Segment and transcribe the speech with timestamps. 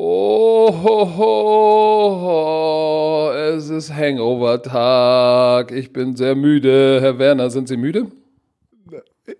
[0.00, 5.72] Oh, ho, ho, ho, es ist Hangover-Tag.
[5.72, 7.00] Ich bin sehr müde.
[7.00, 8.06] Herr Werner, sind Sie müde?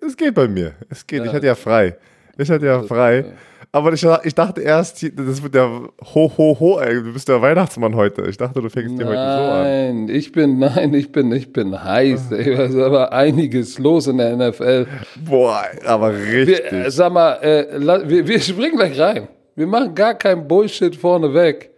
[0.05, 0.73] Es geht bei mir.
[0.89, 1.21] Es geht.
[1.21, 1.27] Ja.
[1.27, 1.97] Ich hatte ja frei.
[2.37, 3.27] Ich hatte ja frei.
[3.71, 7.41] Aber ich, ich dachte erst, das wird der Ho, ho, ho, ey, du bist der
[7.41, 8.23] Weihnachtsmann heute.
[8.23, 9.63] Ich dachte, du fängst dir heute so an.
[9.63, 12.33] Nein, ich bin, nein, ich bin, ich bin heiß.
[12.33, 12.55] Ey.
[12.55, 14.89] Es ist aber einiges los in der NFL.
[15.25, 16.65] Boah, aber richtig.
[16.69, 17.79] Wir, sag mal, äh,
[18.09, 19.29] wir, wir springen gleich rein.
[19.59, 21.73] Wir machen gar keinen Bullshit vorneweg.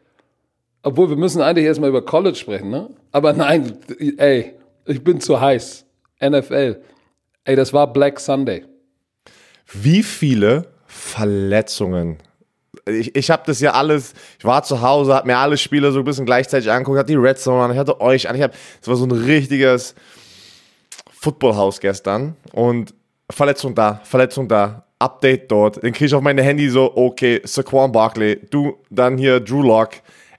[0.82, 2.90] Obwohl, wir müssen eigentlich erstmal über College sprechen, ne?
[3.10, 3.74] Aber nein,
[4.18, 4.52] ey,
[4.84, 5.86] ich bin zu heiß.
[6.22, 6.82] NFL.
[7.44, 8.66] Ey, das war Black Sunday.
[9.72, 12.18] Wie viele Verletzungen.
[12.84, 16.00] Ich, ich habe das ja alles, ich war zu Hause, habe mir alle Spiele so
[16.00, 18.52] ein bisschen gleichzeitig angeguckt, hatte die Red Zone an, ich hatte euch an, ich habe,
[18.82, 19.94] es war so ein richtiges
[21.10, 22.92] Footballhaus gestern und
[23.30, 27.90] Verletzung da, Verletzung da, Update dort, dann kriege ich auf meine Handy so, okay, Saquon
[27.90, 29.90] Barkley, du, dann hier Drew Lock.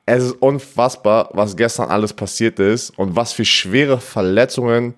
[0.05, 4.95] Es ist unfassbar, was gestern alles passiert ist und was für schwere Verletzungen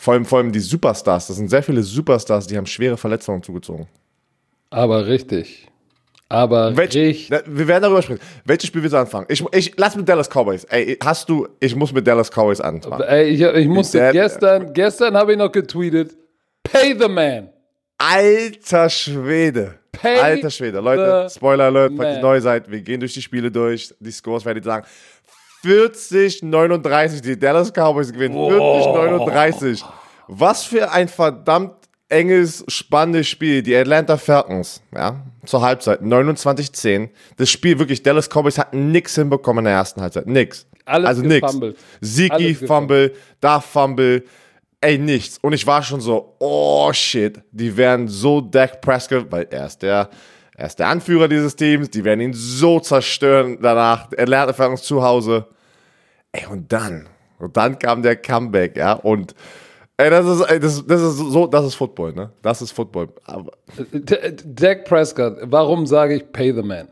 [0.00, 3.42] vor allem, vor allem die Superstars, das sind sehr viele Superstars, die haben schwere Verletzungen
[3.42, 3.88] zugezogen.
[4.70, 5.66] Aber richtig.
[6.28, 7.30] Aber Welch, richtig.
[7.30, 8.20] Wir werden darüber sprechen.
[8.44, 9.26] Welches Spiel willst du anfangen?
[9.28, 10.64] Ich, ich lass mit Dallas Cowboys.
[10.64, 13.02] Ey, hast du, ich muss mit Dallas Cowboys anfangen.
[13.02, 16.16] Ey, ich, ich musste gestern, gestern habe ich noch getweetet,
[16.62, 17.48] pay the man.
[17.98, 19.74] Alter Schwede.
[19.92, 20.80] Pay Alter Schwede.
[20.80, 23.92] Leute, Spoiler Alert, falls ihr neu seid, wir gehen durch die Spiele durch.
[23.98, 24.86] Die Scores werde ich sagen.
[25.62, 27.20] 40, 39.
[27.20, 28.36] Die Dallas Cowboys gewinnen.
[28.36, 28.50] Oh.
[28.50, 29.84] 40, 39.
[30.28, 31.74] Was für ein verdammt
[32.08, 33.62] enges, spannendes Spiel.
[33.62, 37.08] Die Atlanta Falcons, ja, zur Halbzeit, 29-10.
[37.36, 40.26] Das Spiel wirklich, Dallas Cowboys hat nichts hinbekommen in der ersten Halbzeit.
[40.26, 40.66] Nix.
[40.84, 41.58] Alles also nix.
[42.00, 44.24] Siki, Fumble, da Fumble.
[44.80, 45.38] Ey, nichts.
[45.38, 49.82] Und ich war schon so, oh shit, die werden so Dak Prescott, weil er ist
[49.82, 50.08] der,
[50.56, 54.08] er ist der Anführer dieses Teams, die werden ihn so zerstören danach.
[54.16, 55.46] Atlanta Falcons zu Hause.
[56.30, 59.34] Ey, und dann, und dann kam der Comeback, ja, und
[59.96, 62.30] ey, das ist, ey, das, das ist so, das ist Football, ne?
[62.42, 63.08] Das ist Football.
[63.24, 63.50] Aber
[64.44, 66.88] Dak Prescott, warum sage ich pay the man?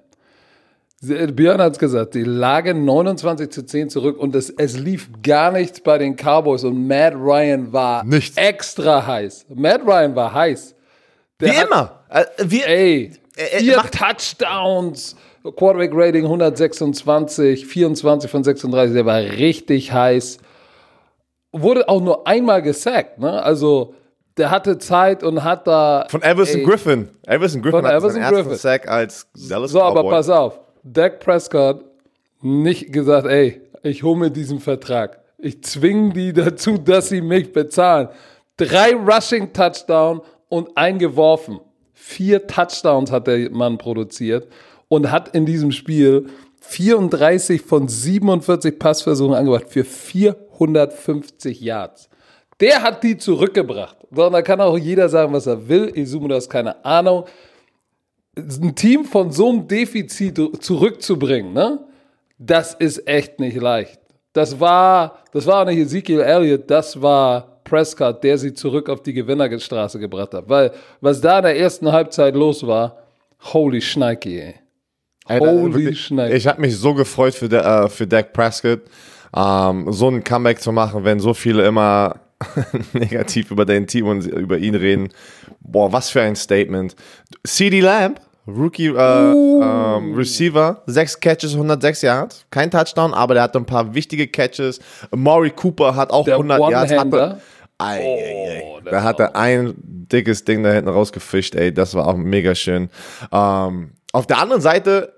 [1.02, 5.50] Björn hat es gesagt, die lagen 29 zu 10 zurück und es, es lief gar
[5.52, 8.36] nichts bei den Cowboys und Matt Ryan war nichts.
[8.36, 9.46] extra heiß.
[9.54, 10.74] Matt Ryan war heiß.
[11.40, 12.00] Der Wie hat, immer.
[12.08, 15.16] Äh, wie, ey, vier Touchdowns,
[15.56, 20.38] Quarterback Rating 126, 24 von 36, der war richtig heiß.
[21.52, 23.42] Wurde auch nur einmal gesackt, ne?
[23.42, 23.94] Also
[24.38, 26.06] der hatte Zeit und hat da.
[26.08, 27.08] Von Everson ey, Griffin.
[27.26, 28.54] Everson Griffin von hat Everson seinen Griffin.
[28.56, 29.98] Sack als Dallas So, Cowboy.
[30.00, 30.60] aber pass auf.
[30.86, 31.84] Dak Prescott
[32.42, 35.20] nicht gesagt, ey, ich hole mir diesen Vertrag.
[35.38, 38.08] Ich zwinge die dazu, dass sie mich bezahlen.
[38.56, 41.60] Drei Rushing Touchdown und eingeworfen.
[41.92, 44.46] Vier Touchdowns hat der Mann produziert
[44.88, 46.26] und hat in diesem Spiel
[46.60, 52.08] 34 von 47 Passversuchen angebracht für 450 Yards.
[52.60, 53.96] Der hat die zurückgebracht.
[54.10, 55.90] So, da kann auch jeder sagen, was er will.
[55.94, 57.24] Izumo, das keine Ahnung.
[58.36, 61.86] Ein Team von so einem Defizit zurückzubringen, ne?
[62.38, 63.98] das ist echt nicht leicht.
[64.32, 69.12] Das war, das war nicht Ezekiel Elliott, das war Prescott, der sie zurück auf die
[69.12, 70.48] Gewinnerstraße gebracht hat.
[70.48, 72.98] Weil was da in der ersten Halbzeit los war,
[73.52, 74.54] holy Schneike, ey.
[75.28, 76.32] Holy Schneid.
[76.34, 78.82] Ich habe mich so gefreut für, der, äh, für Dak Prescott,
[79.34, 82.20] ähm, so ein Comeback zu machen, wenn so viele immer
[82.92, 85.08] negativ über dein Team und über ihn reden.
[85.60, 86.94] Boah, was für ein Statement.
[87.42, 89.62] CD Lamb, Rookie äh, uh.
[89.62, 94.80] ähm, Receiver, sechs Catches, 106 Yards, kein Touchdown, aber der hatte ein paar wichtige Catches.
[95.14, 96.92] Maury Cooper hat auch der 100 Yards.
[96.92, 97.40] Hatte,
[97.78, 98.62] ei, ei, ei.
[98.64, 102.54] Oh, da hat er ein dickes Ding da hinten rausgefischt, ey, das war auch mega
[102.54, 102.88] schön.
[103.32, 105.12] Ähm, auf der anderen Seite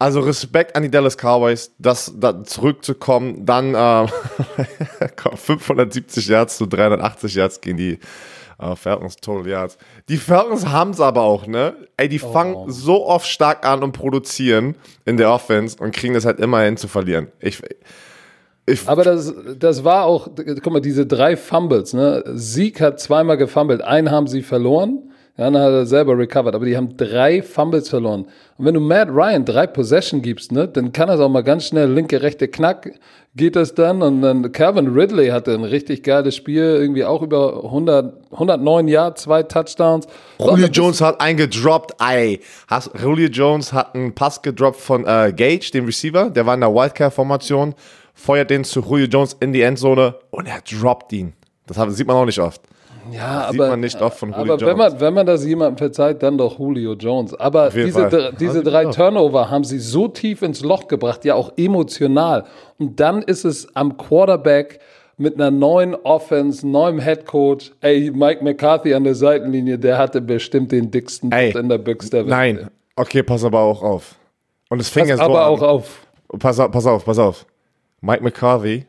[0.00, 4.06] also Respekt an die Dallas Cowboys, das da zurückzukommen, dann äh,
[5.34, 7.98] 570 Yards zu 380 Yards gegen die
[8.60, 9.78] äh, Falcons Total Yards.
[10.08, 11.74] Die Falcons haben es aber auch, ne?
[11.96, 12.32] Ey, die oh.
[12.32, 16.60] fangen so oft stark an und produzieren in der Offense und kriegen das halt immer
[16.62, 17.28] hin zu verlieren.
[17.40, 17.60] Ich,
[18.66, 22.22] ich aber das, das war auch, guck mal, diese drei Fumbles, ne?
[22.26, 26.54] Sieg hat zweimal gefummelt, einen haben sie verloren ja, dann hat er selber recovered.
[26.54, 28.26] Aber die haben drei Fumbles verloren.
[28.58, 31.64] Und wenn du Matt Ryan drei Possession gibst, ne, dann kann das auch mal ganz
[31.64, 32.92] schnell linke, rechte Knack
[33.34, 34.02] geht das dann.
[34.02, 39.22] Und dann Calvin Ridley hatte ein richtig geiles Spiel, irgendwie auch über 100, 109 Yards,
[39.22, 40.06] zwei Touchdowns.
[40.38, 42.40] Julio Jones hat eingedroppt, ey.
[43.02, 46.28] Julio Jones hat einen Pass gedroppt von äh, Gage, dem Receiver.
[46.28, 47.74] Der war in der Wildcard-Formation,
[48.12, 51.32] feuert den zu Julio Jones in die Endzone und er droppt ihn.
[51.66, 52.60] Das sieht man auch nicht oft.
[53.12, 54.66] Ja, das aber, sieht man nicht oft von Julio aber Jones.
[54.66, 57.34] wenn man, wenn man das jemandem verzeiht, dann doch Julio Jones.
[57.34, 58.32] Aber diese, Fall.
[58.38, 62.44] diese drei Turnover haben sie so tief ins Loch gebracht, ja auch emotional.
[62.78, 64.80] Und dann ist es am Quarterback
[65.16, 67.72] mit einer neuen Offense, neuem Headcoach.
[67.80, 72.10] Ey, Mike McCarthy an der Seitenlinie, der hatte bestimmt den dicksten Ey, in der Büchse
[72.10, 72.30] der Welt.
[72.30, 74.16] Nein, okay, pass aber auch auf.
[74.70, 75.52] Und es fing Pass ja so aber an.
[75.52, 76.06] auch auf.
[76.38, 77.44] Pass auf, pass auf, pass auf.
[78.00, 78.86] Mike McCarthy,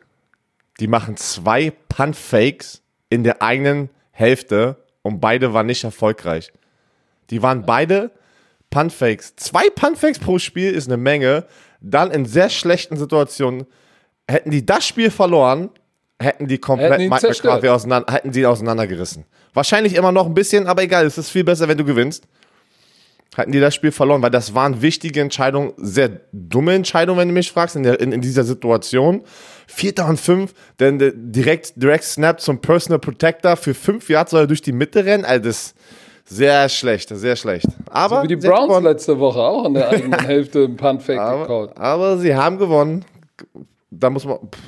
[0.80, 3.90] die machen zwei Punt-Fakes in der eigenen
[4.22, 6.52] Hälfte und beide waren nicht erfolgreich.
[7.30, 8.12] Die waren beide
[8.70, 9.36] Punt-Fakes.
[9.36, 11.46] Zwei Punt-Fakes pro Spiel ist eine Menge.
[11.82, 13.66] Dann in sehr schlechten Situationen
[14.30, 15.70] hätten die das Spiel verloren,
[16.22, 17.28] hätten die komplett Hätten Mike.
[17.28, 19.26] McCarthy auseinander, hätten sie auseinandergerissen.
[19.54, 22.28] Wahrscheinlich immer noch ein bisschen, aber egal, es ist viel besser, wenn du gewinnst.
[23.36, 27.33] Hatten die das Spiel verloren, weil das waren wichtige Entscheidungen, sehr dumme Entscheidungen, wenn du
[27.33, 29.22] mich fragst, in, der, in, in dieser Situation.
[29.68, 33.56] Vierter und fünf, der direkt, direkt Snap zum Personal Protector.
[33.56, 35.24] Für fünf Yards soll er durch die Mitte rennen.
[35.24, 35.75] Also das ist
[36.25, 37.68] sehr schlecht, sehr schlecht.
[37.89, 38.86] Aber Wie die Browns gewonnen.
[38.86, 41.77] letzte Woche auch in der eigenen Hälfte im Punt-Fake aber, gecallt.
[41.77, 43.06] aber sie haben gewonnen.
[43.89, 44.60] Da muss man pff,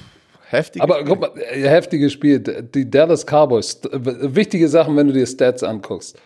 [0.50, 0.82] heftig.
[0.82, 2.40] Aber guck mal, äh, heftiges Spiel.
[2.40, 6.18] Die Dallas Cowboys, wichtige Sachen, wenn du dir Stats anguckst.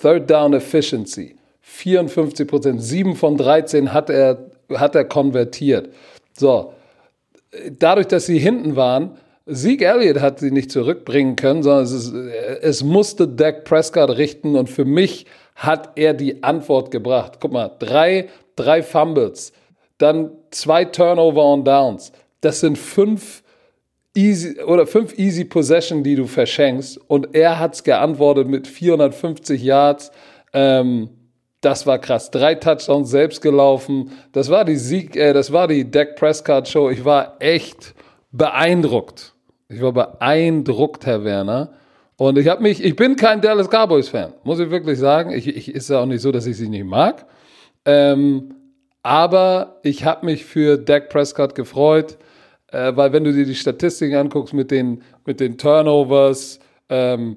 [0.00, 5.88] Third Down Efficiency, 54 Prozent, 7 von 13 hat er, hat er konvertiert.
[6.38, 6.74] So,
[7.78, 9.16] dadurch, dass sie hinten waren,
[9.50, 14.56] Zeke Elliott hat sie nicht zurückbringen können, sondern es, ist, es musste Dak Prescott richten
[14.56, 17.38] und für mich hat er die Antwort gebracht.
[17.40, 19.52] Guck mal, drei, drei Fumbles,
[19.98, 22.12] dann zwei Turnover on Downs.
[22.40, 23.42] Das sind fünf
[24.14, 26.98] easy oder fünf easy Possession, die du verschenkst.
[27.06, 30.10] Und er hat's geantwortet mit 450 Yards.
[30.52, 31.10] Ähm,
[31.64, 32.30] das war krass.
[32.30, 34.10] Drei Touchdowns selbst gelaufen.
[34.32, 36.90] Das war die Sieg, äh, das war die Dak Prescott Show.
[36.90, 37.94] Ich war echt
[38.32, 39.34] beeindruckt.
[39.68, 41.72] Ich war beeindruckt, Herr Werner.
[42.16, 45.32] Und ich habe mich, ich bin kein Dallas Cowboys Fan, muss ich wirklich sagen.
[45.32, 47.26] Ich, ich ist ja auch nicht so, dass ich sie nicht mag.
[47.84, 48.54] Ähm,
[49.02, 52.18] aber ich habe mich für Dak Prescott gefreut,
[52.68, 57.36] äh, weil wenn du dir die Statistiken anguckst mit den, mit den Turnovers, ähm,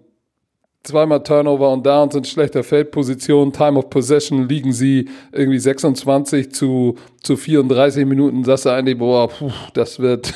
[0.87, 6.95] zweimal Turnover und Downs in schlechter Feldposition, Time of Possession liegen sie irgendwie 26 zu,
[7.21, 10.33] zu 34 Minuten, sagst du eigentlich, boah, puh, das wird,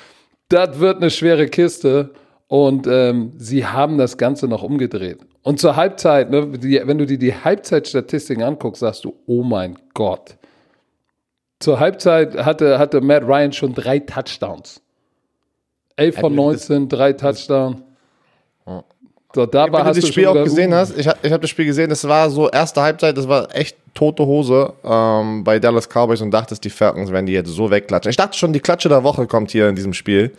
[0.48, 2.10] das wird eine schwere Kiste.
[2.46, 5.18] Und ähm, sie haben das Ganze noch umgedreht.
[5.42, 9.76] Und zur Halbzeit, ne, die, wenn du dir die Halbzeitstatistiken anguckst, sagst du, oh mein
[9.94, 10.36] Gott.
[11.58, 14.82] Zur Halbzeit hatte, hatte Matt Ryan schon drei Touchdowns.
[15.96, 17.82] 11 von 19, drei Touchdowns.
[19.34, 21.50] So, da war, Wenn du das Spiel auch gesehen hast, ich habe ich hab das
[21.50, 25.88] Spiel gesehen, das war so erste Halbzeit, das war echt tote Hose ähm, bei Dallas
[25.88, 28.10] Cowboys und dachtest, die Falcons werden die jetzt so wegklatschen.
[28.10, 30.32] Ich dachte schon, die Klatsche der Woche kommt hier in diesem Spiel.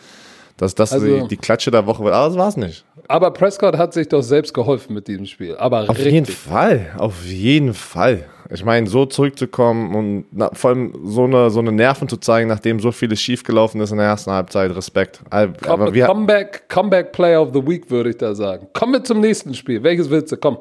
[0.57, 2.85] Dass das Also- die, die Klatsche der Woche wird, aber das war's nicht.
[3.07, 5.55] Aber Prescott hat sich doch selbst geholfen mit diesem Spiel.
[5.57, 6.13] Aber Auf richtig.
[6.13, 8.25] jeden Fall, auf jeden Fall.
[8.51, 12.47] Ich meine, so zurückzukommen und na, vor allem so eine, so eine Nerven zu zeigen,
[12.47, 15.21] nachdem so vieles schiefgelaufen ist in der ersten Halbzeit, Respekt.
[15.29, 18.67] Aber wir, Comeback, Comeback Player of the Week, würde ich da sagen.
[18.73, 19.81] Kommen wir zum nächsten Spiel.
[19.81, 20.37] Welches willst du?
[20.37, 20.59] Komm.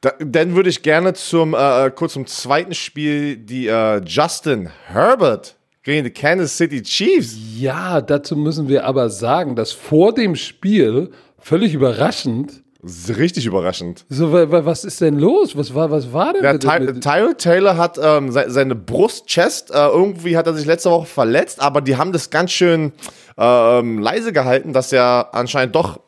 [0.00, 5.56] Da, dann würde ich gerne zum äh, kurz zum zweiten Spiel die äh, Justin Herbert
[5.82, 7.36] gegen die Kansas City Chiefs.
[7.58, 11.10] Ja, dazu müssen wir aber sagen, dass vor dem Spiel
[11.44, 12.62] völlig überraschend.
[13.08, 14.04] Richtig überraschend.
[14.10, 15.56] So, wa- wa- was ist denn los?
[15.56, 19.70] Was war, was war denn Ja, Ty Tyrell Taylor hat ähm, se seine Brust, Chest,
[19.70, 22.92] äh, irgendwie hat er sich letzte Woche verletzt, aber die haben das ganz schön
[23.38, 25.98] ähm, leise gehalten, dass er anscheinend doch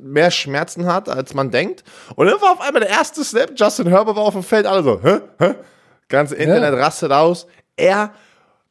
[0.00, 1.84] mehr Schmerzen hat, als man denkt.
[2.16, 4.82] Und dann war auf einmal der erste Snap, Justin Herbert war auf dem Feld, alle
[4.82, 5.20] so, hä?
[5.38, 5.54] Hä?
[6.08, 7.46] Ganze Internet rastet aus.
[7.76, 8.12] Er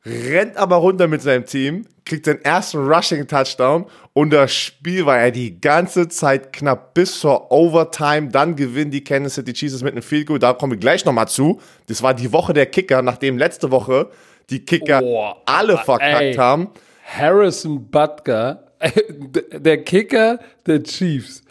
[0.07, 5.31] rennt aber runter mit seinem Team, kriegt den ersten Rushing-Touchdown und das Spiel war ja
[5.31, 8.29] die ganze Zeit knapp bis zur Overtime.
[8.29, 10.39] Dann gewinnen die Kansas City Chiefs mit einem Field Goal.
[10.39, 11.59] Da kommen wir gleich nochmal zu.
[11.87, 14.09] Das war die Woche der Kicker, nachdem letzte Woche
[14.49, 16.33] die Kicker Boah, alle verkackt ey.
[16.35, 16.69] haben.
[17.05, 18.63] Harrison Butker,
[19.51, 21.43] der Kicker der Chiefs.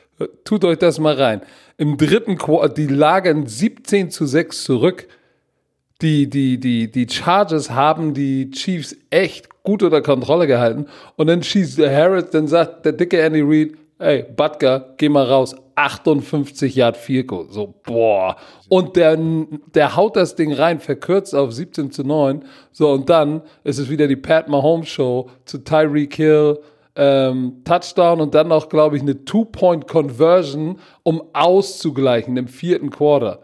[0.45, 1.43] Tut euch das mal rein.
[1.77, 5.09] Im dritten Quartal, die lagen 17 zu 6 zurück.
[6.03, 10.87] Die, die, die, die Chargers haben die Chiefs echt gut unter Kontrolle gehalten.
[11.17, 15.25] Und dann schießt der Harris, dann sagt der dicke Andy Reid, ey, Butker, geh mal
[15.25, 15.57] raus.
[15.77, 17.47] 58 Yard Goal.
[17.51, 18.37] So, boah.
[18.69, 19.19] Und der,
[19.75, 22.45] der haut das Ding rein, verkürzt auf 17 zu 9.
[22.73, 26.59] So, und dann ist es wieder die Pat Mahomes Show zu Tyreek Hill,
[26.97, 33.41] ähm, Touchdown und dann noch, glaube ich, eine Two-Point-Conversion, um auszugleichen im vierten Quarter.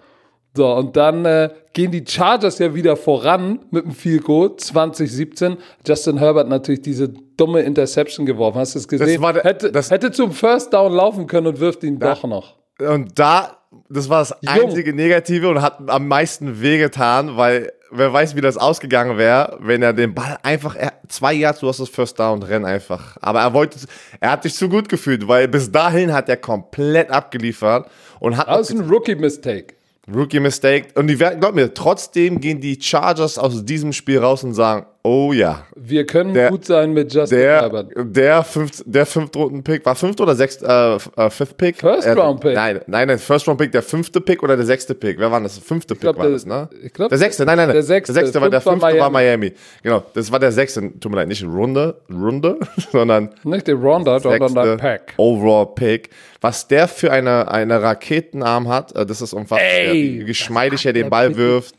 [0.54, 5.56] So, und dann äh, gehen die Chargers ja wieder voran mit dem Field Goal 2017.
[5.86, 8.58] Justin Herbert natürlich diese dumme Interception geworfen.
[8.58, 9.20] Hast du es gesehen?
[9.22, 12.56] Das der- hätte, das- hätte zum First Down laufen können und wirft ihn doch noch.
[12.78, 13.56] Und da,
[13.88, 14.66] das war das Jung.
[14.66, 19.80] einzige Negative und hat am meisten wehgetan, weil wer weiß, wie das ausgegangen wäre, wenn
[19.82, 23.16] er den Ball einfach, er, zwei Yards, du hast das First Down, renn einfach.
[23.22, 23.78] Aber er wollte,
[24.20, 27.88] er hat sich zu gut gefühlt, weil bis dahin hat er komplett abgeliefert
[28.20, 29.74] und hat Das ist ein Rookie-Mistake.
[30.12, 30.88] Rookie Mistake.
[30.96, 34.86] Und die werden, glaub mir, trotzdem gehen die Chargers aus diesem Spiel raus und sagen,
[35.04, 37.90] oh ja, Wir können Der- gut sein mit Justin der, Herbert.
[37.96, 41.78] der, fünft, der Fünftrunden-Pick, war fünfte oder sechste, äh, äh, fifth Pick?
[41.78, 42.54] First Äh, Round Pick.
[42.54, 45.18] Nein, nein, nein, First Round Pick, der fünfte Pick oder der sechste Pick?
[45.20, 45.54] Wer war das?
[45.54, 46.68] Der fünfte Pick glaub, war der- das, ne?
[46.82, 47.74] ich glaub, der sechste, nein, nein, nein.
[47.74, 48.12] der sechste.
[48.12, 49.52] Der sechste war der war fünfte war Miami.
[49.84, 52.58] Genau, das war der sechste, tut mir leid, nicht Runde, Runde,
[52.92, 55.14] sondern Nicht der Ronda, sondern der Pack.
[55.16, 56.10] Overall Pick.
[56.42, 59.92] Was der für eine, eine Raketenarm hat, äh, das ist unfassbar.
[59.92, 61.74] Wie geschmeidig er den Ball wirft.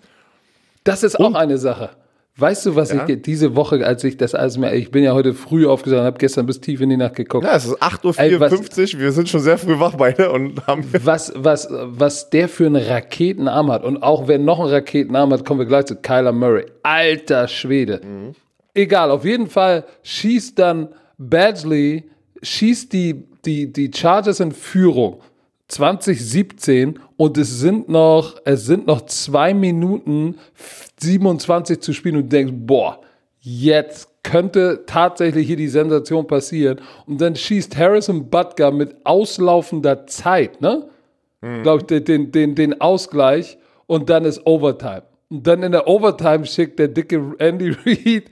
[0.83, 1.91] Das ist auch eine Sache.
[2.35, 3.05] Weißt du, was Ja?
[3.07, 6.17] ich diese Woche, als ich das alles mehr, ich bin ja heute früh aufgestanden, habe
[6.17, 7.45] gestern bis tief in die Nacht geguckt.
[7.45, 8.53] Ja, es ist 8.54 Ey, was-
[8.95, 12.65] Uhr, wir sind schon sehr früh wach beide und haben was, was, was der für
[12.65, 13.83] einen Raketenarm hat.
[13.83, 16.65] Und auch wer noch einen Raketenarm hat, kommen wir gleich zu Kyler Murray.
[16.81, 18.01] Alter Schwede.
[18.73, 20.87] Egal, auf jeden Fall schießt dann
[21.19, 22.03] Badgley,
[22.41, 25.21] schießt die, die, die Chargers in Führung.
[25.67, 30.35] 2017 und es sind noch, es sind noch zwei Minuten
[30.99, 32.99] 27 zu spielen und du denkst, boah,
[33.39, 36.79] jetzt könnte tatsächlich hier die Sensation passieren.
[37.05, 40.89] Und dann schießt Harrison Butker mit auslaufender Zeit, ne?
[41.61, 45.03] Glaube ich, den, den, den, den Ausgleich und dann ist Overtime.
[45.29, 48.25] Und dann in der Overtime schickt der dicke Andy Reid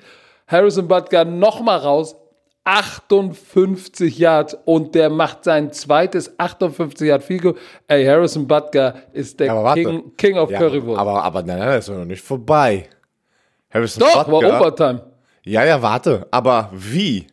[0.48, 2.16] Harrison Butker nochmal raus.
[2.64, 7.56] 58 Yards und der macht sein zweites 58 Yard Figo.
[7.88, 9.74] Ey, Harrison Butker ist der.
[9.74, 11.00] King, King of Ja, Currywurst.
[11.00, 12.88] aber, aber nein, nein, das ist noch nicht vorbei.
[13.74, 15.04] Harrison Doch, war Butker- Overtime.
[15.44, 16.28] Ja, ja, warte.
[16.32, 17.28] Aber wie?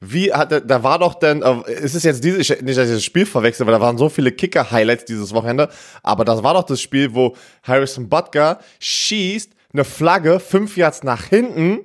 [0.00, 2.88] Wie hat er, da war doch denn, äh, es ist jetzt dieses, ich- nicht, dass
[2.88, 5.68] ich das Spiel verwechsel, weil da waren so viele Kicker-Highlights dieses Wochenende,
[6.02, 11.24] aber das war doch das Spiel, wo Harrison Butker schießt, eine Flagge fünf Yards nach
[11.24, 11.80] hinten,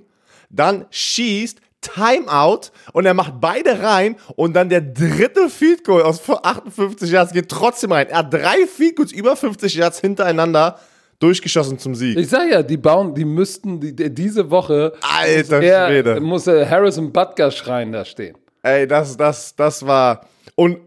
[0.50, 6.22] dann schießt, Timeout und er macht beide rein und dann der dritte Field Goal aus
[6.30, 8.08] 58 Yards geht trotzdem rein.
[8.10, 10.80] Er hat drei Field Goals über 50 Yards hintereinander
[11.20, 12.18] durchgeschossen zum Sieg.
[12.18, 16.20] Ich sag ja, die bauen, die müssten die, die, diese Woche Alter er, Schwede.
[16.20, 18.38] muss Harrison Butker schreien da stehen.
[18.64, 20.28] Ey, das, das, das war.
[20.56, 20.78] Und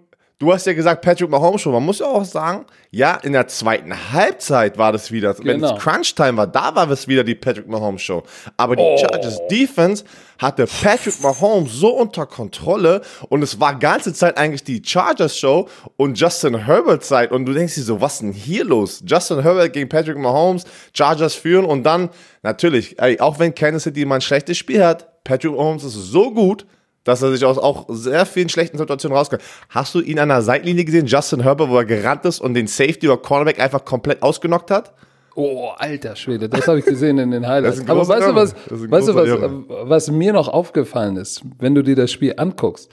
[0.45, 1.73] du hast ja gesagt, Patrick Mahomes schon.
[1.73, 5.37] Man muss ja auch sagen, ja, in der zweiten Halbzeit war das wieder.
[5.39, 5.77] Wenn Genau.
[5.77, 8.23] es Crunch-Time war, da war es wieder die Patrick Mahomes Show.
[8.57, 10.05] Aber die Chargers Defense
[10.39, 15.69] hatte Patrick Mahomes so unter Kontrolle und es war ganze Zeit eigentlich die Chargers Show
[15.97, 17.33] und Justin Herbert Zeit.
[17.33, 19.03] Und du denkst dir so, was denn hier los?
[19.07, 22.11] Justin Herbert gegen Patrick Mahomes, Chargers führen und dann
[22.43, 26.31] natürlich, ey, auch wenn Kansas City mal ein schlechtes Spiel hat, Patrick Mahomes ist so
[26.31, 26.67] gut,
[27.05, 29.43] dass er sich aus auch sehr vielen schlechten Situationen rauskommt.
[29.69, 32.67] Hast du ihn an der Seitlinie gesehen, Justin Herbert, wo er gerannt ist und den
[32.67, 34.93] Safety oder Cornerback einfach komplett ausgenockt hat?
[35.37, 37.89] Oh, alter Schwede, das habe ich gesehen in den Highlights.
[37.89, 38.37] Aber weißt du, Irre.
[38.37, 42.91] was, weißt du was, was mir noch aufgefallen ist, wenn du dir das Spiel anguckst?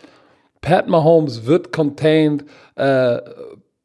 [0.59, 2.45] Pat Mahomes wird contained.
[2.75, 3.19] Äh,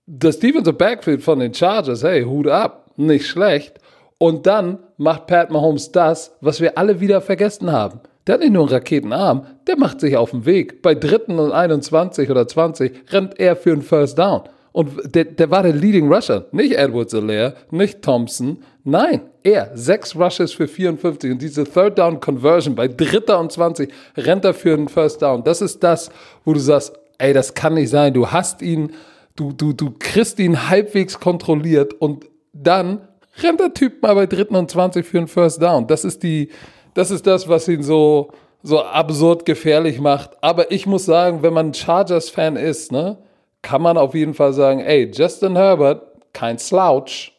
[0.07, 3.79] das Defensive Backfield von den Chargers, hey, Hut ab, nicht schlecht.
[4.19, 8.01] Und dann macht Pat Mahomes das, was wir alle wieder vergessen haben.
[8.27, 10.83] Der hat nicht nur einen Raketenarm, der macht sich auf den Weg.
[10.83, 14.43] Bei dritten und 21 oder 20 rennt er für einen First Down.
[14.73, 16.47] Und der, der war der Leading Rusher.
[16.53, 18.59] Nicht Edwards Alaire, nicht Thompson.
[18.85, 19.71] Nein, er.
[19.75, 21.33] Sechs Rushes für 54.
[21.33, 25.45] Und diese Third Down Conversion bei dritter und 20 rennt er für einen First Down.
[25.45, 26.11] Das ist das,
[26.45, 28.13] wo du sagst, ey, das kann nicht sein.
[28.13, 28.93] Du hast ihn,
[29.35, 33.01] du, du, du kriegst ihn halbwegs kontrolliert und dann
[33.43, 35.87] rennt der Typ mal bei dritten und 20 für einen First Down.
[35.87, 36.51] Das ist die,
[36.97, 38.31] das ist das, was ihn so,
[38.63, 40.31] so absurd gefährlich macht.
[40.41, 43.19] Aber ich muss sagen, wenn man Chargers-Fan ist, ne,
[43.61, 47.33] kann man auf jeden Fall sagen, ey, Justin Herbert, kein Slouch.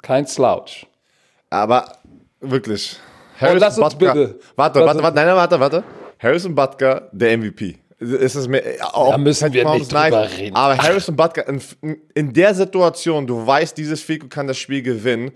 [0.00, 0.86] Kein Slouch.
[1.50, 1.92] Aber
[2.40, 2.96] wirklich.
[3.42, 4.38] Oh, lass uns bitte.
[4.56, 5.84] Warte, warte, warte, nein, warte, warte.
[6.18, 7.76] Harrison Butker, der MVP.
[7.98, 10.56] Ist es mir, auch Da müssen wir nicht drüber reden.
[10.56, 11.60] Aber Harrison Butker, in,
[12.14, 15.32] in der Situation, du weißt, dieses Fico kann das Spiel gewinnen.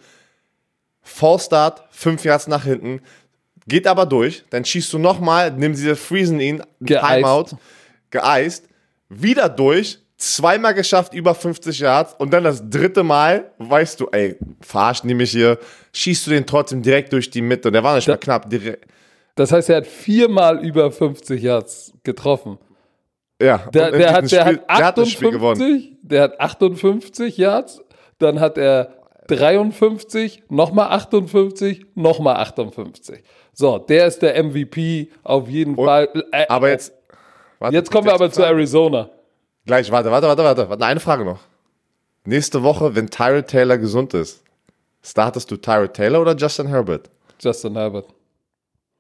[1.05, 3.01] Fallstart, fünf Yards nach hinten,
[3.69, 4.45] geht aber durch.
[4.51, 7.15] Dann schießt du nochmal, nimm sie, freezen ihn, Geeist.
[7.15, 7.47] Timeout,
[8.11, 8.69] geeist,
[9.09, 14.37] wieder durch, zweimal geschafft, über 50 Yards und dann das dritte Mal, weißt du, ey,
[14.61, 15.59] verarscht mich hier,
[15.93, 17.71] schießt du den trotzdem direkt durch die Mitte.
[17.71, 18.49] Der war nicht mal knapp.
[18.49, 18.87] Direkt,
[19.35, 22.59] Das heißt, er hat viermal über 50 Yards getroffen.
[23.43, 25.61] ja, Der, und der, hat, der, Spiel- hat der hat das Spiel gewonnen.
[25.61, 27.83] 58, der hat 58 Yards.
[28.19, 28.97] dann hat er
[29.29, 33.23] 53, nochmal 58, nochmal 58.
[33.53, 36.09] So, der ist der MVP auf jeden Und, Fall.
[36.33, 36.93] Äh, aber jetzt.
[37.59, 39.11] Warte, jetzt kommen wir aber zu Arizona.
[39.65, 40.85] Gleich, warte, warte, warte, warte.
[40.85, 41.41] Eine Frage noch.
[42.27, 44.43] Nächste Woche, wenn Tyrod Taylor gesund ist,
[45.03, 47.11] startest du Tyrod Taylor oder Justin Herbert?
[47.41, 48.09] Justin Herbert.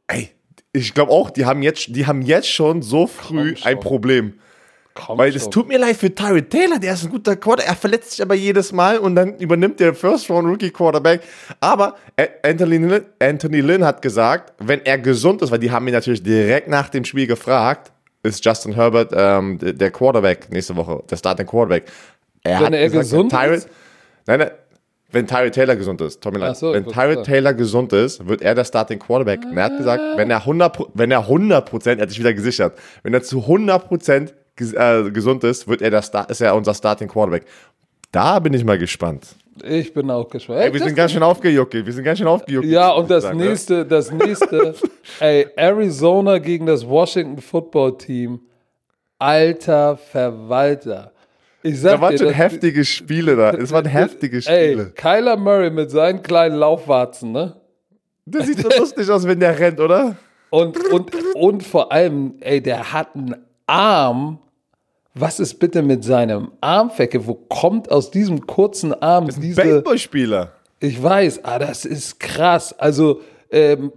[0.06, 0.30] Ey,
[0.72, 4.38] ich glaube auch, die haben, jetzt, die haben jetzt schon so früh ein Problem.
[4.94, 7.68] Komm Weil es tut mir leid für Tyrod Taylor, der ist ein guter Quarterback.
[7.68, 11.22] Er verletzt sich aber jedes Mal und dann übernimmt der First Round Rookie Quarterback.
[11.58, 11.96] Aber
[12.44, 16.22] Anthony Lynn, Anthony Lynn hat gesagt, wenn er gesund ist, weil die haben ihn natürlich
[16.22, 17.90] direkt nach dem Spiel gefragt,
[18.22, 21.90] ist Justin Herbert ähm, der Quarterback nächste Woche, der Starting Quarterback.
[22.44, 23.68] Er wenn er gesagt, gesund Tyrod, ist?
[24.26, 24.50] Nein, nein,
[25.10, 28.54] wenn Tyrod Taylor gesund ist, Tommy Leid, so, wenn Tyrod Taylor gesund ist, wird er
[28.54, 29.40] der Starting Quarterback.
[29.44, 29.56] Ah.
[29.56, 32.78] er hat gesagt, wenn er 100, wenn er 100 Prozent, er hat sich wieder gesichert,
[33.02, 37.08] wenn er zu 100 Prozent äh, gesund ist, wird er das, ist er unser Starting
[37.08, 37.44] Quarterback.
[38.12, 39.34] Da bin ich mal gespannt.
[39.62, 40.60] Ich bin auch gespannt.
[40.60, 41.74] Ey, wir sind ganz schön aufgejuckt.
[41.74, 42.66] Wir sind ganz schön aufgejuckt.
[42.66, 43.86] Ja, und das sagen, nächste, ne?
[43.86, 44.74] das nächste,
[45.20, 48.40] ey, Arizona gegen das Washington Football Team.
[49.18, 51.12] Alter Verwalter.
[51.62, 53.52] Ich sag da waren dir, schon heftige Spiele da.
[53.52, 54.86] Es waren heftige Spiele.
[54.86, 57.56] Ey, Kyler Murray mit seinen kleinen Laufwarzen, ne?
[58.26, 60.16] Das sieht so lustig aus, wenn der rennt, oder?
[60.50, 64.38] Und, und, und vor allem, ey, der hat einen Arm,
[65.14, 67.26] was ist bitte mit seinem Armfecke?
[67.26, 69.62] Wo kommt aus diesem kurzen Arm das ist diese.
[69.62, 70.52] Baseballspieler.
[70.80, 72.76] Ich weiß, ah, das ist krass.
[72.78, 73.92] Also, ähm,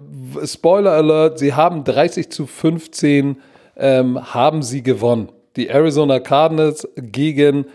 [0.45, 3.37] Spoiler Alert, sie haben 30 zu 15
[3.75, 5.29] ähm, haben sie gewonnen.
[5.55, 7.65] Die Arizona Cardinals gegen,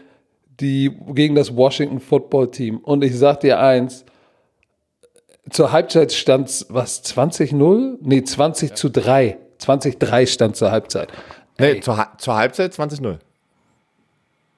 [0.60, 2.78] die, gegen das Washington Football Team.
[2.78, 4.04] Und ich sag dir eins,
[5.50, 7.98] zur Halbzeit stand es, was, 20-0?
[8.00, 8.74] Nee, 20 ja.
[8.76, 9.36] zu 3.
[9.60, 11.08] 20-3 stand zur Halbzeit.
[11.58, 13.18] Nee, zur, zur Halbzeit 20-0.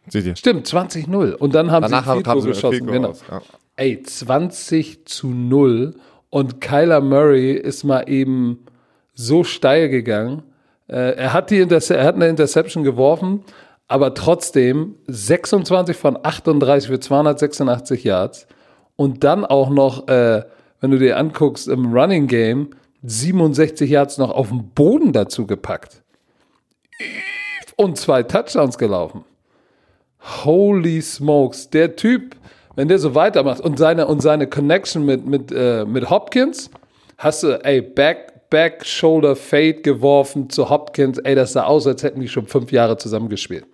[0.08, 0.36] Seht ihr?
[0.36, 1.32] Stimmt, 20-0.
[1.32, 2.86] Und dann haben Danach sie ein geschossen.
[2.86, 3.08] Genau.
[3.08, 3.40] Aus, ja.
[3.76, 5.94] Ey, 20 zu 0.
[6.30, 8.64] Und Kyler Murray ist mal eben
[9.14, 10.42] so steil gegangen.
[10.88, 13.44] Äh, er, hat die er hat eine Interception geworfen,
[13.88, 18.46] aber trotzdem 26 von 38 für 286 Yards.
[18.96, 20.42] Und dann auch noch, äh,
[20.80, 22.70] wenn du dir anguckst, im Running Game
[23.02, 26.02] 67 Yards noch auf den Boden dazu gepackt
[27.76, 29.24] und zwei Touchdowns gelaufen.
[30.24, 32.36] Holy smokes, der Typ,
[32.76, 36.70] wenn der so weitermacht und seine, und seine Connection mit, mit, äh, mit Hopkins,
[37.18, 42.02] hast du, ey, Back, Back, Shoulder, Fade geworfen zu Hopkins, ey, das sah aus, als
[42.02, 43.66] hätten die schon fünf Jahre zusammengespielt.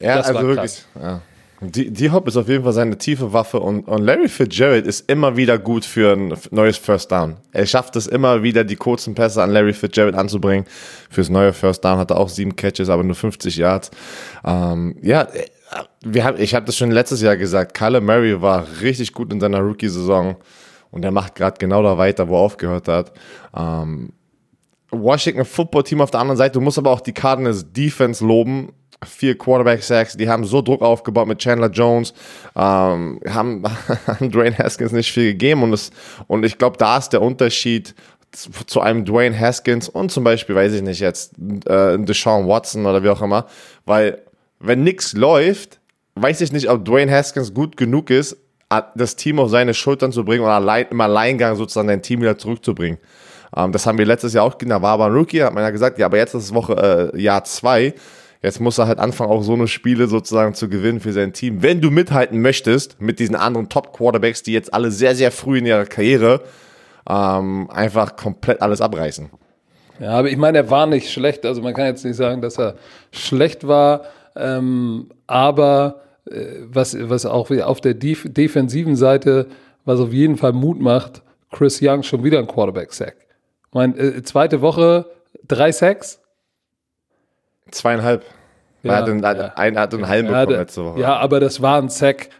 [0.00, 1.20] Ja, das also wirklich, ja.
[1.62, 5.10] Die, die Hop ist auf jeden Fall seine tiefe Waffe und, und Larry Fitzgerald ist
[5.10, 7.36] immer wieder gut für ein neues First Down.
[7.52, 10.66] Er schafft es immer wieder, die kurzen Pässe an Larry Fitzgerald anzubringen.
[11.08, 13.90] Fürs neue First Down hat er auch sieben Catches, aber nur 50 Yards.
[14.44, 15.26] Ähm, ja,
[16.04, 19.40] wir haben, ich habe das schon letztes Jahr gesagt, Kyler Murray war richtig gut in
[19.40, 20.36] seiner Rookie-Saison
[20.90, 23.12] und er macht gerade genau da weiter, wo er aufgehört hat.
[23.56, 24.12] Ähm,
[24.90, 28.72] Washington Football Team auf der anderen Seite, du musst aber auch die Cardinals Defense loben
[29.04, 32.14] vier Quarterback-Sacks, die haben so Druck aufgebaut mit Chandler Jones,
[32.54, 33.62] ähm, haben,
[34.06, 35.90] haben Dwayne Haskins nicht viel gegeben und, es,
[36.26, 37.94] und ich glaube, da ist der Unterschied
[38.66, 41.34] zu, einem Dwayne Haskins und zum Beispiel, weiß ich nicht jetzt,
[41.66, 43.46] äh, Deshaun Watson oder wie auch immer,
[43.84, 44.22] weil
[44.58, 45.80] wenn nichts läuft,
[46.14, 48.36] weiß ich nicht, ob Dwayne Haskins gut genug ist,
[48.96, 52.36] das Team auf seine Schultern zu bringen oder allein, im Alleingang sozusagen dein Team wieder
[52.36, 52.98] zurückzubringen.
[53.56, 55.62] Ähm, das haben wir letztes Jahr auch gesehen, da war aber ein Rookie, hat man
[55.62, 57.94] ja gesagt, ja, aber jetzt ist Woche, äh, Jahr zwei
[58.46, 61.62] Jetzt muss er halt anfangen, auch so eine Spiele sozusagen zu gewinnen für sein Team.
[61.64, 65.66] Wenn du mithalten möchtest mit diesen anderen Top-Quarterbacks, die jetzt alle sehr, sehr früh in
[65.66, 66.42] ihrer Karriere
[67.08, 69.30] ähm, einfach komplett alles abreißen.
[69.98, 71.46] Ja, aber ich meine, er war nicht schlecht.
[71.46, 72.76] Also man kann jetzt nicht sagen, dass er
[73.10, 74.02] schlecht war.
[74.36, 79.46] Ähm, aber äh, was, was auch auf der Def defensiven Seite,
[79.84, 83.16] was auf jeden Fall Mut macht, Chris Young schon wieder ein Quarterback-Sack.
[83.72, 85.06] Meine, äh, zweite Woche
[85.46, 86.20] drei Sacks.
[87.70, 88.24] Zweieinhalb.
[88.82, 89.52] Ja, er hat einen, ja.
[89.54, 91.00] einen, hat einen halben bekommen letzte Woche.
[91.00, 92.30] Ja, aber das war ein Sack.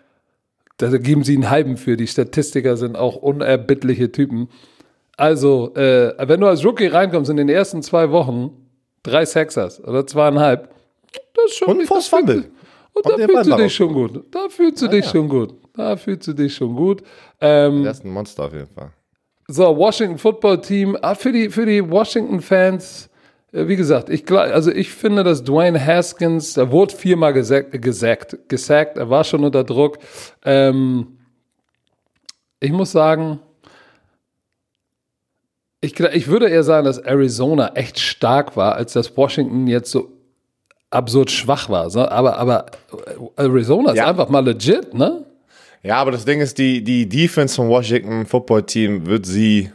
[0.77, 1.97] Da geben sie einen halben für.
[1.97, 4.49] Die Statistiker sind auch unerbittliche Typen.
[5.17, 8.51] Also, äh, wenn du als Rookie reinkommst in den ersten zwei Wochen,
[9.03, 10.69] drei Sacks hast oder zweieinhalb,
[11.37, 12.45] das ist schon Und Force Fumble.
[12.93, 14.25] Und, da fühlst du dich schon gut.
[14.35, 15.11] Da fühlst du ah, dich ja.
[15.11, 15.55] schon gut.
[15.75, 17.03] Da fühlst du dich schon gut.
[17.41, 18.91] Ähm, das ist ein Monster auf jeden Fall.
[19.49, 20.97] So, Washington Football Team.
[21.03, 23.11] Ah, für die, für die Washington-Fans
[23.53, 28.37] äh, wie gesagt, ich, also ich finde, dass Dwayne Haskins, er wurde viermal gesackt, gesackt,
[28.49, 29.99] gesackt er war schon unter Druck.
[30.45, 31.19] Ähm,
[32.61, 33.41] ich muss sagen,
[35.81, 40.16] ich, ich würde eher sagen, dass Arizona echt stark war, als dass Washington jetzt so
[40.91, 41.95] absurd schwach war.
[42.11, 42.67] Aber, aber
[43.37, 44.07] Arizona ist ja.
[44.07, 45.25] einfach mal legit, ne?
[45.83, 49.71] Ja, aber das Ding ist, die, die Defense vom Washington Football Team wird sie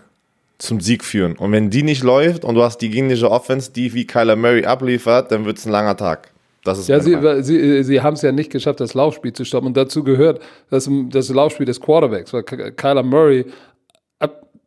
[0.58, 1.38] zum Sieg führen.
[1.38, 4.66] Und wenn die nicht läuft und du hast die gegnerische Offense, die wie Kyler Murray
[4.66, 6.30] abliefert, dann wird es ein langer Tag.
[6.64, 9.68] Das ist ja, sie, sie, sie haben es ja nicht geschafft, das Laufspiel zu stoppen.
[9.68, 13.46] Und dazu gehört das, das Laufspiel des Quarterbacks, weil Kyler Murray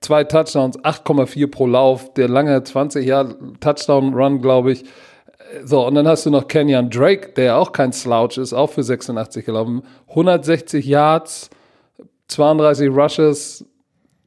[0.04, 4.84] zwei Touchdowns, 8,4 pro Lauf, der lange 20 Jahre Touchdown-Run, glaube ich.
[5.64, 8.82] So, und dann hast du noch Kenyon Drake, der auch kein Slouch ist, auch für
[8.82, 9.82] 86 gelaufen.
[10.08, 11.50] 160 Yards,
[12.28, 13.64] 32 Rushes.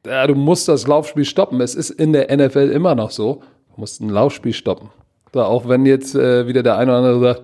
[0.06, 1.60] Ja, du musst das Laufspiel stoppen.
[1.60, 3.42] Es ist in der NFL immer noch so.
[3.74, 4.90] Du musst ein Laufspiel stoppen.
[5.34, 7.42] So, auch wenn jetzt äh, wieder der eine oder andere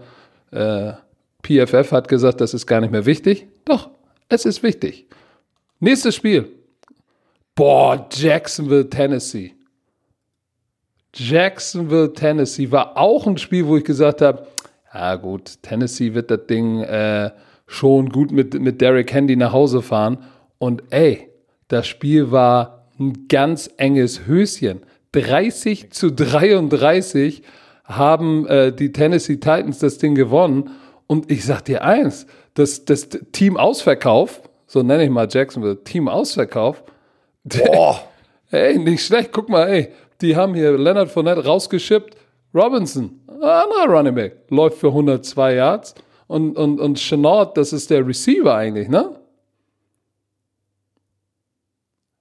[0.52, 3.48] sagt, äh, PFF hat gesagt, das ist gar nicht mehr wichtig.
[3.64, 3.90] Doch,
[4.28, 5.06] es ist wichtig.
[5.80, 6.48] Nächstes Spiel.
[7.54, 9.54] Boah, Jacksonville, Tennessee.
[11.14, 14.46] Jacksonville, Tennessee war auch ein Spiel, wo ich gesagt habe,
[14.92, 17.30] ja gut, Tennessee wird das Ding äh,
[17.66, 20.18] schon gut mit, mit Derrick Handy nach Hause fahren.
[20.58, 21.28] Und ey,
[21.68, 24.82] das Spiel war ein ganz enges Höschen.
[25.12, 27.42] 30 zu 33
[27.84, 30.70] haben äh, die Tennessee Titans das Ding gewonnen.
[31.06, 36.08] Und ich sag dir eins, das, das Team Ausverkauf, so nenne ich mal Jacksonville, Team
[36.08, 36.82] Ausverkauf,
[37.44, 38.00] Boah.
[38.50, 39.88] ey, nicht schlecht, guck mal, ey,
[40.20, 42.16] die haben hier Leonard Fournette rausgeschippt,
[42.54, 45.94] Robinson, anderer Running Back, läuft für 102 Yards
[46.26, 49.18] und, und, und Chenault, das ist der Receiver eigentlich, ne?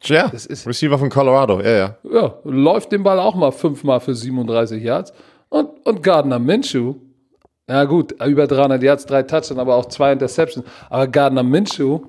[0.04, 1.98] Ja, das ist, Receiver von Colorado, ja, ja.
[2.04, 5.14] Ja, läuft den Ball auch mal fünfmal für 37 Yards.
[5.48, 6.96] Und, und Gardner Minshew,
[7.70, 10.66] ja gut, über 300 Yards, drei Touchdowns, aber auch zwei Interceptions.
[10.90, 12.02] Aber Gardner Minshew,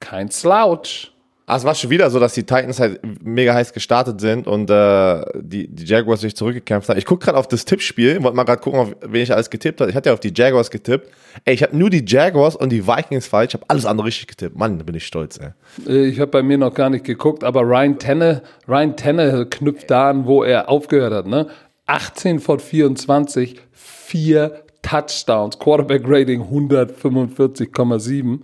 [0.00, 1.10] kein Slouch.
[1.50, 4.68] Ah, es war schon wieder so, dass die Titans halt mega heiß gestartet sind und
[4.68, 6.98] äh, die, die Jaguars sich zurückgekämpft haben.
[6.98, 9.80] Ich gucke gerade auf das Tippspiel, wollte mal gerade gucken, auf wen ich alles getippt
[9.80, 9.88] habe.
[9.88, 11.10] Ich hatte ja auf die Jaguars getippt.
[11.46, 13.54] Ey, ich habe nur die Jaguars und die Vikings falsch.
[13.54, 14.58] Ich habe alles andere richtig getippt.
[14.58, 15.52] Mann, da bin ich stolz, ey.
[15.90, 19.90] Äh, ich habe bei mir noch gar nicht geguckt, aber Ryan Tenne, Ryan Tenne knüpft
[19.90, 21.26] da an, wo er aufgehört hat.
[21.26, 21.46] Ne?
[21.86, 28.40] 18 von 24, vier Touchdowns, Quarterback Rating 145,7.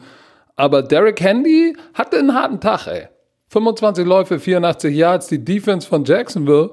[0.57, 3.09] Aber Derek Handy hatte einen harten Tag, ey.
[3.49, 6.71] 25 Läufe, 84 Yards, die Defense von Jacksonville.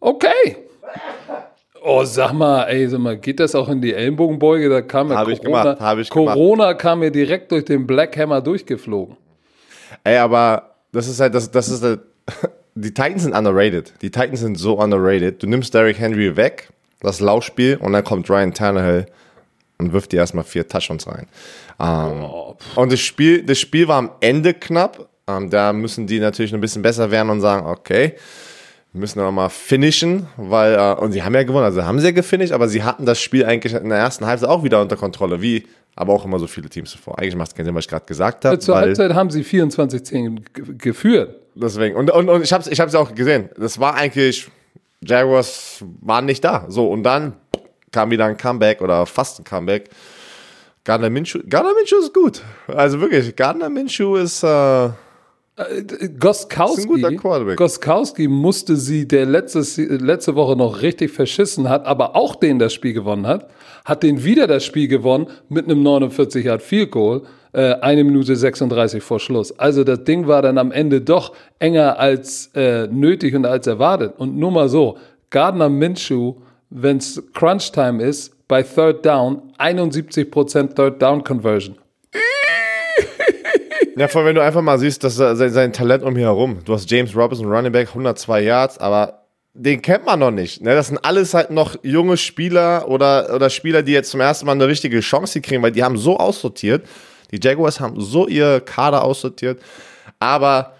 [0.00, 0.56] Okay.
[1.82, 4.68] Oh, sag mal, ey, sag mal, geht das auch in die Ellenbogenbeuge?
[4.68, 6.78] Da kam ja Corona, ich gemacht, habe ich Corona gemacht.
[6.80, 9.16] kam mir direkt durch den Black Hammer durchgeflogen.
[10.04, 12.00] Ey, aber das ist halt, das, das ist halt,
[12.74, 13.94] die Titans sind underrated.
[14.02, 15.42] Die Titans sind so underrated.
[15.42, 16.68] Du nimmst Derrick Henry weg,
[17.00, 19.06] das Laufspiel, und dann kommt Ryan Tannehill
[19.78, 21.26] und wirft dir erstmal vier Touchdowns rein.
[21.80, 22.56] Ähm, oh.
[22.74, 25.08] Und das Spiel, das Spiel war am Ende knapp.
[25.26, 28.14] Ähm, da müssen die natürlich ein bisschen besser werden und sagen, okay,
[28.92, 32.06] wir müssen aber mal finishen, weil, äh, und sie haben ja gewonnen, also haben sie
[32.06, 34.96] ja gefinisht, aber sie hatten das Spiel eigentlich in der ersten Halbzeit auch wieder unter
[34.96, 37.18] Kontrolle, wie aber auch immer so viele Teams zuvor.
[37.18, 38.58] Eigentlich macht es keinen Sinn, was ich gerade gesagt habe.
[38.58, 41.34] Zur Halbzeit haben sie 24-10 geführt.
[41.54, 41.96] Deswegen.
[41.96, 43.48] Und, und, und ich habe es ich auch gesehen.
[43.58, 44.48] Das war eigentlich,
[45.00, 46.66] Jaguars waren nicht da.
[46.68, 47.34] So, und dann
[47.90, 49.90] kam wieder ein Comeback oder fast ein Comeback.
[50.88, 52.42] Gardner Minshew, Gardner Minshew ist gut.
[52.66, 54.42] Also wirklich, Gardner Minshew ist.
[54.42, 54.90] Äh, äh
[56.18, 57.18] Goskowski,
[57.56, 62.72] Goskowski musste sie, der letzte, letzte Woche noch richtig verschissen hat, aber auch den das
[62.72, 63.50] Spiel gewonnen hat,
[63.84, 67.20] hat den wieder das Spiel gewonnen mit einem 49 Yard Field Goal
[67.52, 69.58] äh, eine Minute 36 vor Schluss.
[69.58, 74.14] Also das Ding war dann am Ende doch enger als äh, nötig und als erwartet.
[74.16, 74.96] Und nur mal so,
[75.28, 76.36] Gardner Minshew,
[76.70, 81.76] wenn es Crunch Time ist, bei Third Down 71% Third Down Conversion.
[83.96, 86.58] Ja, vor allem, wenn du einfach mal siehst, dass sein, sein Talent um hier herum.
[86.64, 90.62] Du hast James Robinson, Running Back, 102 Yards, aber den kennt man noch nicht.
[90.62, 90.72] Ne?
[90.72, 94.52] Das sind alles halt noch junge Spieler oder, oder Spieler, die jetzt zum ersten Mal
[94.52, 96.86] eine richtige Chance kriegen, weil die haben so aussortiert.
[97.32, 99.60] Die Jaguars haben so ihr Kader aussortiert.
[100.20, 100.74] Aber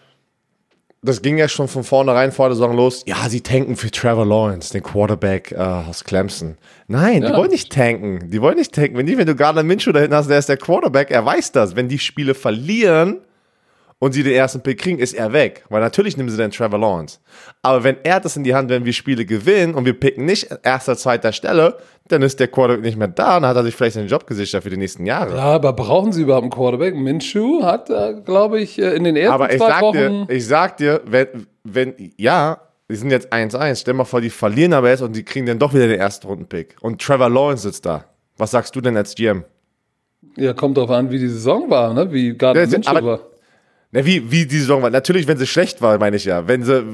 [1.03, 3.03] das ging ja schon von vornherein vor der Saison los.
[3.07, 6.57] Ja, sie tanken für Trevor Lawrence, den Quarterback äh, aus Clemson.
[6.89, 7.31] Nein, ja.
[7.31, 8.31] die wollen nicht tanken.
[8.31, 8.97] Die wollen nicht tanken.
[8.97, 11.53] Wenn, die, wenn du Gardner Minshew da hinten hast, der ist der Quarterback, er weiß
[11.53, 11.77] das.
[11.77, 13.21] Wenn die Spiele verlieren,
[14.01, 15.65] und sie den ersten Pick kriegen, ist er weg.
[15.69, 17.19] Weil natürlich nehmen sie dann Trevor Lawrence.
[17.63, 20.49] Aber wenn er das in die Hand, wenn wir Spiele gewinnen und wir picken nicht
[20.63, 23.75] erster, zweiter Stelle, dann ist der Quarterback nicht mehr da und dann hat er sich
[23.75, 25.37] vielleicht seinen Job gesichert für die nächsten Jahre.
[25.37, 26.95] Ja, aber brauchen sie überhaupt einen Quarterback?
[26.95, 27.91] Minshew hat,
[28.25, 29.97] glaube ich, äh, in den ersten aber ich zwei sag Wochen...
[29.97, 33.81] Dir, ich sag dir, wenn, wenn ja, die sind jetzt 1-1.
[33.81, 36.27] Stell mal vor, die verlieren aber jetzt und die kriegen dann doch wieder den ersten
[36.27, 36.77] Runden-Pick.
[36.81, 38.05] Und Trevor Lawrence sitzt da.
[38.39, 39.45] Was sagst du denn als GM?
[40.37, 42.13] Ja, kommt drauf an, wie die Saison war, ne?
[42.13, 43.21] wie Gardner Minshew war.
[43.91, 44.91] Na, wie, wie die Saison war.
[44.91, 46.47] Natürlich, wenn sie schlecht war, meine ich ja.
[46.47, 46.85] Wenn sie,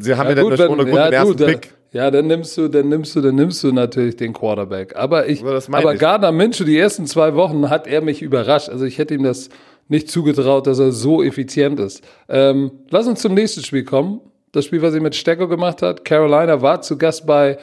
[0.00, 1.74] sie haben ja, ja gut, dann ohne Grund ja, den ersten gut, Pick.
[1.92, 4.96] Ja, dann nimmst du, dann nimmst du, dann nimmst du natürlich den Quarterback.
[4.96, 6.00] Aber ich, also aber ich.
[6.00, 8.68] Gardner Minshew, die ersten zwei Wochen hat er mich überrascht.
[8.68, 9.48] Also ich hätte ihm das
[9.88, 12.02] nicht zugetraut, dass er so effizient ist.
[12.28, 14.20] Ähm, lass uns zum nächsten Spiel kommen.
[14.52, 16.04] Das Spiel, was er mit Stecker gemacht hat.
[16.04, 17.58] Carolina war zu Gast bei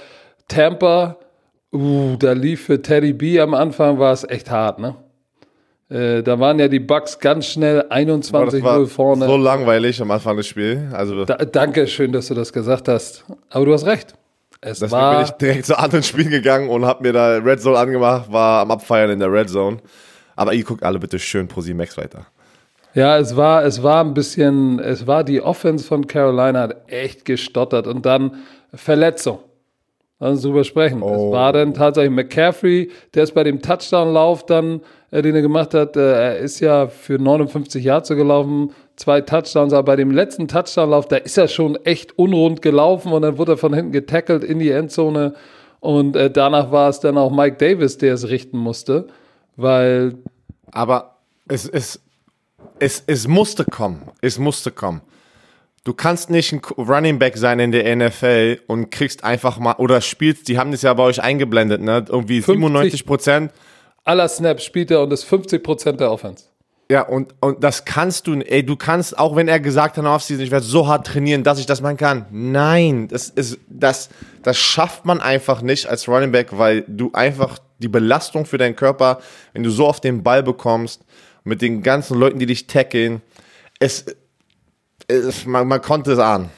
[0.48, 1.18] Tampa.
[1.74, 4.96] Uh, da lief für Teddy B am Anfang, war es echt hart, ne?
[5.90, 9.26] Äh, da waren ja die Bucks ganz schnell 21-0 vorne.
[9.26, 10.94] So langweilig am Anfang des Spiels.
[10.94, 13.24] Also da, danke schön, dass du das gesagt hast.
[13.50, 14.14] Aber du hast recht.
[14.60, 17.62] Es Deswegen war, bin ich direkt zu anderen Spielen gegangen und habe mir da Red
[17.62, 19.78] Zone angemacht, war am Abfeiern in der Red Zone.
[20.36, 22.26] Aber ihr guckt alle bitte schön pro Max weiter.
[22.94, 27.26] Ja, es war, es war ein bisschen, es war die Offense von Carolina hat echt
[27.26, 29.40] gestottert und dann Verletzung.
[30.20, 31.04] Lass uns drüber sprechen.
[31.04, 31.28] Oh.
[31.28, 35.74] Es war dann tatsächlich McCaffrey, der ist bei dem Touchdown-Lauf dann, äh, den er gemacht
[35.74, 40.48] hat, äh, er ist ja für 59 Yards gelaufen, zwei Touchdowns, aber bei dem letzten
[40.48, 44.44] Touchdown-Lauf, da ist er schon echt unrund gelaufen und dann wurde er von hinten getackelt
[44.44, 45.34] in die Endzone
[45.80, 49.08] und äh, danach war es dann auch Mike Davis, der es richten musste,
[49.56, 50.16] weil.
[50.72, 52.02] Aber es, ist
[52.80, 54.02] es, es musste kommen.
[54.22, 55.02] Es musste kommen.
[55.88, 60.02] Du kannst nicht ein Running Back sein in der NFL und kriegst einfach mal, oder
[60.02, 62.04] spielst, die haben das ja bei euch eingeblendet, ne?
[62.10, 63.54] Irgendwie 97 Prozent.
[64.04, 66.44] Aller Snaps spielt er und ist 50 Prozent der Offense.
[66.92, 70.44] Ja, und, und das kannst du, ey, du kannst, auch wenn er gesagt hat, Offseason,
[70.44, 72.26] ich werde so hart trainieren, dass ich das machen kann.
[72.32, 74.10] Nein, das ist, das,
[74.44, 78.76] das schafft man einfach nicht als Running Back, weil du einfach die Belastung für deinen
[78.76, 79.22] Körper,
[79.54, 81.06] wenn du so auf den Ball bekommst,
[81.46, 83.22] mit den ganzen Leuten, die dich tackeln.
[83.80, 84.04] Es,
[85.08, 86.50] es man, man konnte es ahnen.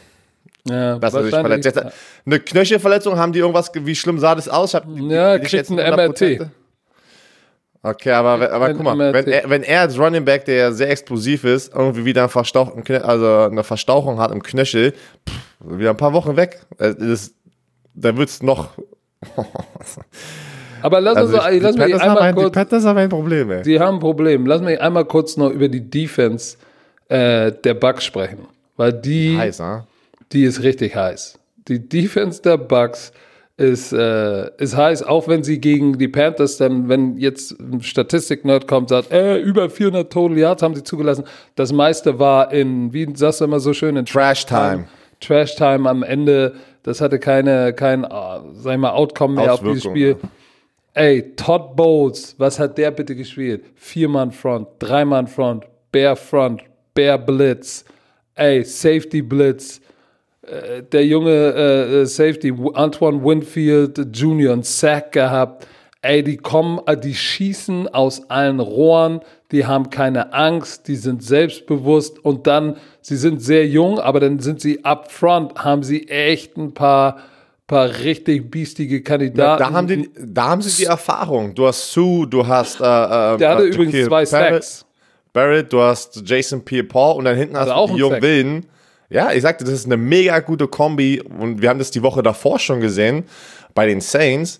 [0.67, 1.65] Ja, dass er sich verletzt.
[1.65, 1.81] Jetzt,
[2.25, 4.73] eine Knöchelverletzung, haben die irgendwas, wie schlimm sah das aus?
[4.73, 6.49] Hab, ja, kriegt ein MRT.
[7.81, 11.45] Okay, aber, aber guck mal, wenn er, wenn er als Running Back, der sehr explosiv
[11.45, 16.11] ist, irgendwie wieder eine, Verstauch, also eine Verstauchung hat im Knöchel, pff, wieder ein paar
[16.11, 17.31] Wochen weg, das,
[17.93, 18.71] da wird's noch.
[20.81, 22.45] Aber lass also uns, ich, lass mich einmal ein, kurz.
[22.47, 23.61] Die Panthers haben ein Problem, ey.
[23.63, 24.45] Die haben ein Problem.
[24.45, 26.57] Lass mich einmal kurz noch über die Defense
[27.09, 28.47] äh, der Bucks sprechen.
[28.77, 29.37] Weil die.
[29.37, 29.85] Heiß, ne?
[30.31, 31.37] Die ist richtig heiß.
[31.67, 33.11] Die Defense der Bucks
[33.57, 38.67] ist, äh, ist heiß, auch wenn sie gegen die Panthers dann, wenn jetzt ein Statistik-Nerd
[38.67, 41.25] kommt, sagt, äh, über 400 Total Yards haben sie zugelassen.
[41.55, 44.87] Das meiste war in, wie sagst du immer so schön, in Trash Time.
[45.19, 46.53] Trash Time am Ende.
[46.83, 50.15] Das hatte keine, kein, uh, sag ich mal, Outcome mehr auf dieses Spiel.
[50.21, 50.29] Ja.
[50.93, 53.65] Ey, Todd Bowles, was hat der bitte gespielt?
[53.75, 56.61] Vier-Mann Front, Drei-Mann Front, Bear Front,
[56.93, 57.85] Bear Blitz,
[58.35, 59.81] ey, Safety Blitz.
[60.41, 64.53] Äh, der junge äh, äh Safety Antoine Winfield Jr.
[64.53, 65.67] einen Sack gehabt.
[66.01, 69.19] Ey, die kommen, äh, die schießen aus allen Rohren,
[69.51, 74.39] die haben keine Angst, die sind selbstbewusst und dann, sie sind sehr jung, aber dann
[74.39, 77.17] sind sie up front, haben sie echt ein paar
[77.69, 79.61] paar richtig biestige Kandidaten.
[79.61, 81.55] Ja, da, haben die, da haben sie die Erfahrung.
[81.55, 82.81] Du hast Sue, du hast.
[82.81, 84.85] Äh, äh, Der hatte übrigens zwei Sacks.
[85.33, 88.65] Barrett, du hast Jason Pierre-Paul und dann hinten also hast du die jungen Wilden.
[89.09, 92.21] Ja, ich sagte, das ist eine mega gute Kombi und wir haben das die Woche
[92.21, 93.23] davor schon gesehen
[93.73, 94.59] bei den Saints.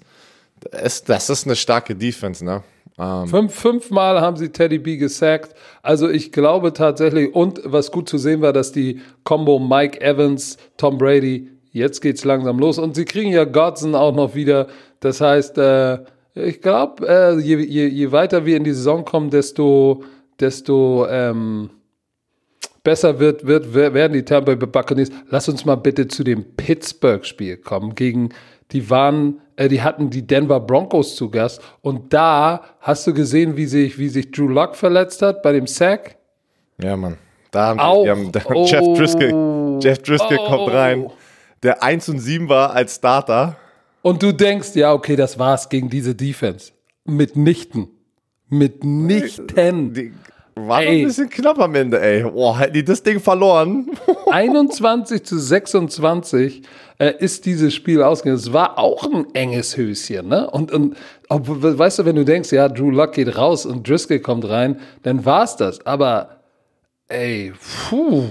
[0.72, 2.64] Das, das ist eine starke Defense, ne?
[2.98, 3.06] Um.
[3.06, 5.56] Ähm, Fünf, fünfmal haben sie Teddy B gesackt.
[5.82, 10.58] Also ich glaube tatsächlich, und was gut zu sehen war, dass die Combo Mike Evans,
[10.78, 12.78] Tom Brady jetzt geht's langsam los.
[12.78, 14.68] Und sie kriegen ja Godson auch noch wieder.
[15.00, 16.00] Das heißt, äh,
[16.36, 20.04] ich glaube, äh, je, je, je, weiter wir in die Saison kommen, desto,
[20.40, 21.70] desto ähm,
[22.84, 25.10] besser wird, wird, werden die Tampa Bay Buccaneers.
[25.30, 27.96] Lass uns mal bitte zu dem Pittsburgh-Spiel kommen.
[27.96, 28.30] Gegen
[28.72, 31.62] die waren, äh, die hatten die Denver Broncos zu Gast.
[31.82, 35.68] Und da hast du gesehen, wie sich, wie sich Drew Lock verletzt hat bei dem
[35.68, 36.18] Sack.
[36.82, 37.18] Ja, Mann.
[37.52, 41.10] Da haben, Auch, die, haben oh, Jeff Driscoll, Jeff Driscoll oh, kommt rein
[41.64, 43.58] der 1 und 7 war als Starter.
[44.02, 46.72] Und du denkst, ja, okay, das war's gegen diese Defense.
[47.06, 47.90] Mitnichten.
[48.48, 49.94] Mitnichten.
[49.94, 50.14] Die
[50.68, 51.02] war ey.
[51.02, 52.24] ein bisschen knapp am Ende, ey.
[52.24, 53.90] Boah, hätten die das Ding verloren.
[54.32, 56.64] 21 zu 26
[56.98, 58.40] äh, ist dieses Spiel ausgegangen.
[58.40, 60.50] Es war auch ein enges Höschen, ne?
[60.50, 60.98] Und, und
[61.30, 64.80] ob, weißt du, wenn du denkst, ja, Drew Luck geht raus und Driscoll kommt rein,
[65.04, 65.86] dann war's das.
[65.86, 66.42] Aber,
[67.08, 67.54] ey,
[67.90, 68.26] puh.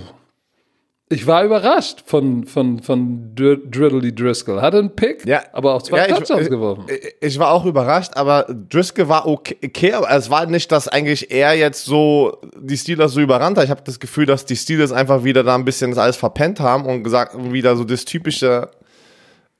[1.11, 4.61] Ich war überraskt von, von, von Driddly Driscoll.
[4.61, 6.85] Hatte einen Pick, ja, aber auch zwei ja, Touchdowns ich, geworfen.
[6.89, 9.95] Ich, ich, war auch überrascht, aber Driscoll war okay.
[9.95, 13.65] Aber es war nicht, dass eigentlich er jetzt so die Steelers so überrannt hat.
[13.65, 16.61] Ich habe das Gefühl, dass die Steelers einfach wieder da ein bisschen das alles verpennt
[16.61, 18.69] haben und gesagt, wieder so das typische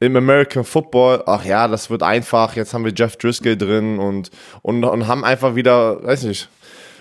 [0.01, 4.31] im American Football, ach ja, das wird einfach, jetzt haben wir Jeff Driscoll drin und,
[4.63, 6.49] und, und haben einfach wieder, weiß nicht,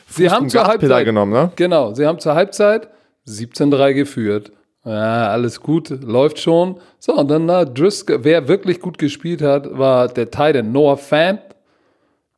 [0.10, 1.51] sie haben zur Halbzeit genommen, ne?
[1.55, 2.88] Genau, sie haben zur Halbzeit
[3.27, 4.51] 17-3 geführt.
[4.85, 6.79] Ja, alles gut, läuft schon.
[6.99, 11.41] So, und dann na, Driscoll, wer wirklich gut gespielt hat, war der Titan Noah Fant.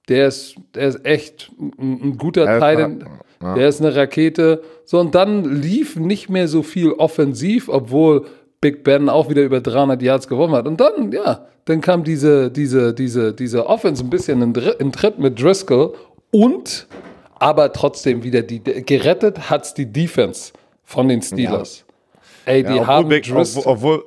[0.07, 3.05] Der ist, der ist echt ein, ein guter ja, Titan.
[3.41, 3.53] Ja.
[3.53, 4.63] Der ist eine Rakete.
[4.83, 8.25] So, und dann lief nicht mehr so viel offensiv, obwohl
[8.61, 10.67] Big Ben auch wieder über 300 Yards gewonnen hat.
[10.67, 15.19] Und dann, ja, dann kam diese, diese, diese, diese Offense ein bisschen in, in Tritt
[15.19, 15.93] mit Driscoll
[16.31, 16.87] und
[17.35, 20.51] aber trotzdem wieder die, gerettet hat's die Defense
[20.89, 21.85] von den Steelers.
[22.45, 22.53] Ja.
[22.53, 24.03] Ey, die ja, haben Big, obwohl, obwohl,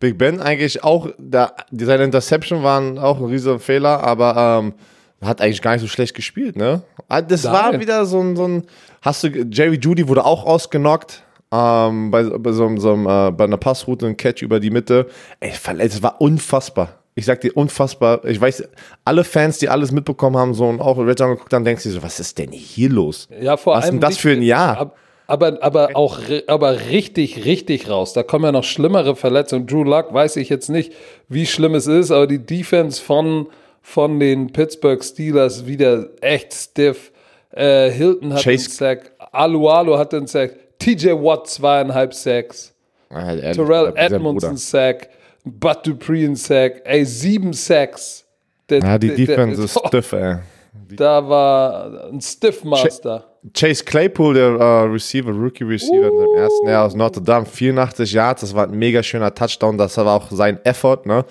[0.00, 4.72] Big Ben eigentlich auch, da, seine Interception waren auch ein riesiger Fehler, aber ähm,
[5.20, 6.82] hat eigentlich gar nicht so schlecht gespielt, ne?
[7.08, 7.52] Ah, das Nein.
[7.52, 8.64] war wieder so ein, so ein,
[9.02, 13.58] hast du, Jerry Judy wurde auch ausgenockt, ähm, bei, bei so, so äh, bei einer
[13.58, 15.08] Passroute, ein Catch über die Mitte.
[15.40, 16.98] Ey, es war unfassbar.
[17.14, 18.24] Ich sag dir, unfassbar.
[18.24, 18.64] Ich weiß,
[19.04, 21.90] alle Fans, die alles mitbekommen haben, so und auch Red Zone geguckt haben, denkst du
[21.90, 23.28] so, was ist denn hier los?
[23.38, 23.84] Ja, vor was allem.
[23.84, 24.94] Was ist denn das für ein Jahr?
[25.32, 28.12] Aber, aber auch aber richtig, richtig raus.
[28.12, 29.66] Da kommen ja noch schlimmere Verletzungen.
[29.66, 30.92] Drew Luck weiß ich jetzt nicht,
[31.30, 33.46] wie schlimm es ist, aber die Defense von,
[33.80, 37.12] von den Pittsburgh Steelers wieder echt stiff.
[37.50, 38.84] Äh, Hilton hat Chase.
[38.84, 42.74] einen Sack, Alualo hat einen Sack, TJ Watt zweieinhalb Sacks,
[43.10, 45.08] ja, Terrell Edmondson Sack.
[45.44, 46.82] Bud Dupree in Sack.
[46.84, 48.26] Ey, sieben Sacks.
[48.68, 50.36] Der, ja, die der, Defense der, ist stiff, ey.
[50.72, 53.24] Da war ein Stiffmaster.
[53.52, 56.32] Chase Claypool, der uh, Receiver, Rookie Receiver uh.
[56.32, 59.96] im ersten Jahr aus Notre Dame, 84 Yards, das war ein mega schöner Touchdown, das
[59.96, 61.24] war auch sein Effort, ne?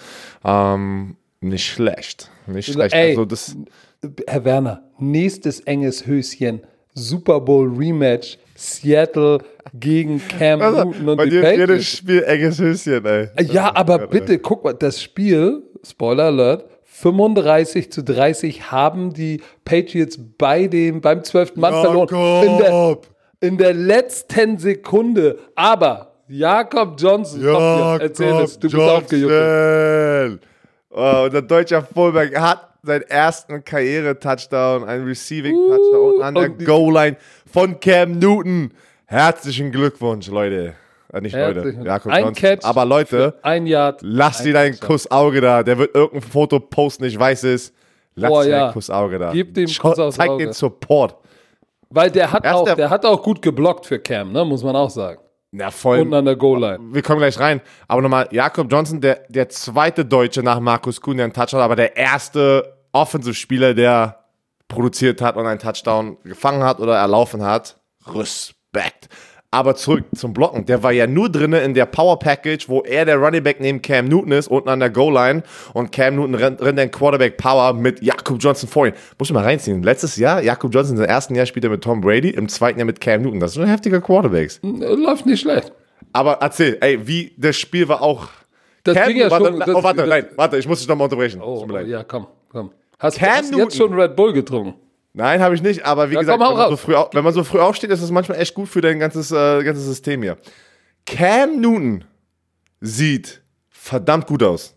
[0.44, 2.94] Ähm, nicht schlecht, nicht schlecht.
[2.94, 3.56] Ey, also das
[4.28, 6.62] Herr Werner, nächstes enges Höschen,
[6.94, 9.40] Super Bowl Rematch, Seattle
[9.74, 13.30] gegen Cam also, Newton und bei die dir jedes Spiel enges Höschen, ey.
[13.52, 16.66] Ja, aber bitte, guck mal, das Spiel, Spoiler Alert,
[17.02, 21.56] 35 zu 30 haben die Patriots bei dem, beim 12.
[21.56, 22.10] Mann Jakob.
[22.10, 22.48] verloren.
[22.48, 22.98] In der,
[23.42, 25.40] in der letzten Sekunde.
[25.56, 28.80] Aber Jakob Johnson, Jakob erzähl es, du Johnson.
[28.80, 30.48] bist aufgejuckt.
[30.94, 37.18] Oh, und der deutsche Fullback hat seinen ersten Karriere-Touchdown, einen Receiving-Touchdown uh, an der Goal-Line
[37.52, 38.74] von Cam Newton.
[39.06, 40.76] Herzlichen Glückwunsch, Leute.
[41.14, 45.64] Äh, nicht Leute, Jakob ein Catch Aber Leute, ein Yard, lass dir deinen Kussauge da.
[45.64, 47.74] Der wird irgendein Foto posten, ich weiß es.
[48.16, 48.66] Lass dir ja.
[48.66, 49.32] dein Kussauge da.
[49.32, 51.16] Gib dem Kuss aufs Zeig den Support.
[51.90, 54.46] Weil der hat, auch, der, der hat auch gut geblockt für Cam, ne?
[54.46, 55.20] muss man auch sagen.
[55.52, 56.00] Ja, voll.
[56.00, 56.80] Und an der Goal-Line.
[56.94, 57.60] Wir kommen gleich rein.
[57.90, 61.76] Aber nochmal, Jakob Johnson, der, der zweite Deutsche nach Markus Kuhn, der einen Touchdown, aber
[61.76, 64.24] der erste Offensive-Spieler, der
[64.70, 67.76] produziert hat und einen Touchdown gefangen hat oder erlaufen hat.
[68.08, 69.10] Respekt.
[69.54, 70.66] Aber zurück zum Blocken.
[70.66, 73.82] Der war ja nur drinne in der Power Package, wo er der Running Back neben
[73.82, 75.44] Cam Newton ist, unten an der Goal-Line.
[75.74, 78.94] Und Cam Newton rennt, rennt den Quarterback Power mit Jakob Johnson vor ihm.
[79.20, 79.84] Muss ich mal reinziehen.
[79.84, 82.86] Letztes Jahr, Jakob Johnson im ersten Jahr spielt er mit Tom Brady, im zweiten Jahr
[82.86, 83.42] mit Cam Newton.
[83.42, 84.62] Das sind heftige Quarterbacks.
[84.64, 85.74] Läuft nicht schlecht.
[86.14, 88.30] Aber erzähl, ey, wie das Spiel war auch.
[88.86, 91.06] Das Cam, ja warte, schon, das, oh, warte, das, nein, warte, ich muss dich nochmal
[91.06, 91.42] unterbrechen.
[91.42, 92.72] Oh, ja, komm, komm.
[93.00, 94.76] Hast, hast du jetzt schon Red Bull getrunken?
[95.14, 97.44] Nein, habe ich nicht, aber wie ja, gesagt, wenn man, so früh, wenn man, so
[97.44, 100.38] früh, aufsteht, ist das manchmal echt gut für dein ganzes, äh, ganzes System hier.
[101.06, 102.06] Cam Newton
[102.80, 104.76] sieht verdammt gut aus.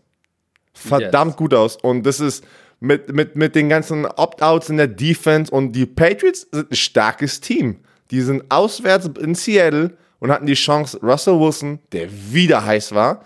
[0.73, 1.37] Verdammt yes.
[1.37, 1.77] gut aus.
[1.77, 2.43] Und das ist
[2.81, 7.39] mit, mit, mit den ganzen Opt-outs in der Defense und die Patriots sind ein starkes
[7.39, 7.79] Team.
[8.11, 13.23] Die sind auswärts in Seattle und hatten die Chance, Russell Wilson, der wieder heiß war,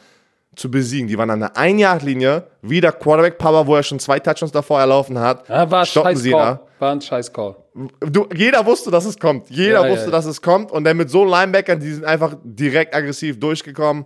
[0.60, 1.08] zu besiegen.
[1.08, 5.48] Die waren an der Ein-Yard-Linie, wieder Quarterback-Power, wo er schon zwei Touchdowns davor erlaufen hat.
[5.48, 6.62] Ja, war Stoppen sie da.
[6.80, 7.56] War ein scheiß Call.
[8.02, 9.50] Du, jeder wusste, dass es kommt.
[9.50, 10.72] Jeder ja, wusste, ja, dass es kommt.
[10.72, 14.06] Und dann mit so Linebackern, die sind einfach direkt aggressiv durchgekommen.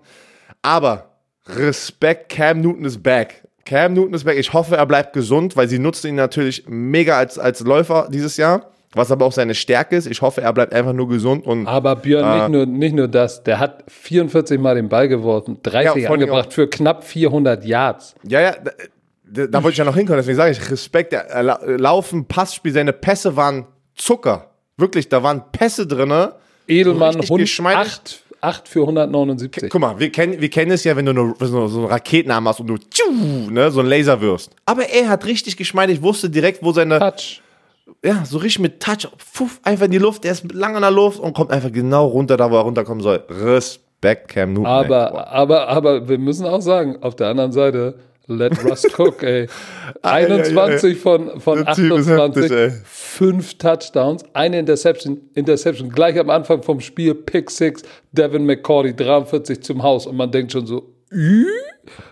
[0.62, 1.10] Aber
[1.48, 3.48] Respekt, Cam Newton ist back.
[3.66, 4.38] Cam Newton ist back.
[4.38, 8.38] Ich hoffe, er bleibt gesund, weil sie nutzte ihn natürlich mega als, als Läufer dieses
[8.38, 10.08] Jahr was aber auch seine Stärke ist.
[10.08, 11.67] Ich hoffe, er bleibt einfach nur gesund und.
[11.67, 15.58] Aber Björn, äh, nicht, nur, nicht nur das, der hat 44 Mal den Ball geworfen,
[15.63, 18.15] 30 ja, angebracht für knapp 400 Yards.
[18.27, 18.56] Ja, ja,
[19.25, 21.13] da, da, wollte ich ja noch hinkommen, deswegen sage ich Respekt.
[21.13, 24.51] Äh, Laufen, Passspiel, seine Pässe waren Zucker.
[24.77, 26.13] Wirklich, da waren Pässe drin.
[26.67, 29.69] Edelmann, so 8, 8 für 179.
[29.69, 32.60] Guck mal, wir kennen, wir kennen es ja, wenn du nur, so, einen Raketenarm hast
[32.62, 34.51] und du tschuh, ne, so einen Laser wirst.
[34.65, 36.99] Aber er hat richtig geschmeidig, wusste direkt, wo seine.
[36.99, 37.41] Touch
[38.04, 40.91] ja, so richtig mit Touch, pfuff, einfach in die Luft, der ist lang an der
[40.91, 43.24] Luft und kommt einfach genau runter, da wo er runterkommen soll.
[43.30, 44.65] Respekt, Cam Newton.
[44.65, 47.96] Aber, aber, aber wir müssen auch sagen, auf der anderen Seite,
[48.28, 49.48] let Rust cook, ey.
[50.02, 57.15] 21 von, von 28, heftig, fünf Touchdowns, eine Interception, Interception gleich am Anfang vom Spiel,
[57.15, 60.94] Pick 6, Devin McCordy, 43 zum Haus und man denkt schon so,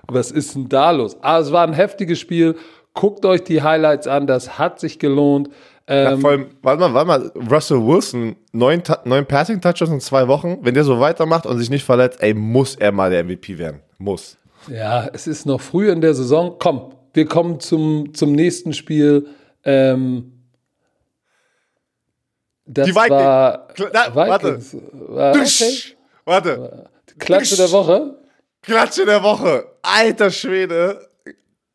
[0.08, 1.16] was ist denn da los?
[1.22, 2.56] Aber ah, es war ein heftiges Spiel.
[2.94, 5.50] Guckt euch die Highlights an, das hat sich gelohnt.
[5.88, 10.28] Ähm, ja, vor allem, warte mal, warte mal, Russell Wilson, neun, neun Passing-Touchdowns in zwei
[10.28, 13.58] Wochen, wenn der so weitermacht und sich nicht verletzt, ey, muss er mal der MVP
[13.58, 13.82] werden.
[13.98, 14.38] Muss.
[14.68, 16.56] Ja, es ist noch früh in der Saison.
[16.60, 19.28] Komm, wir kommen zum, zum nächsten Spiel.
[19.64, 20.34] Ähm,
[22.66, 23.10] Das Die Vikings.
[23.10, 24.48] war Na, warte.
[24.60, 24.78] Vikings.
[24.92, 25.96] War, okay.
[26.26, 26.90] Warte.
[27.20, 28.16] Klatsche der Woche.
[28.62, 29.66] Klatsche der Woche.
[29.82, 31.10] Alter Schwede.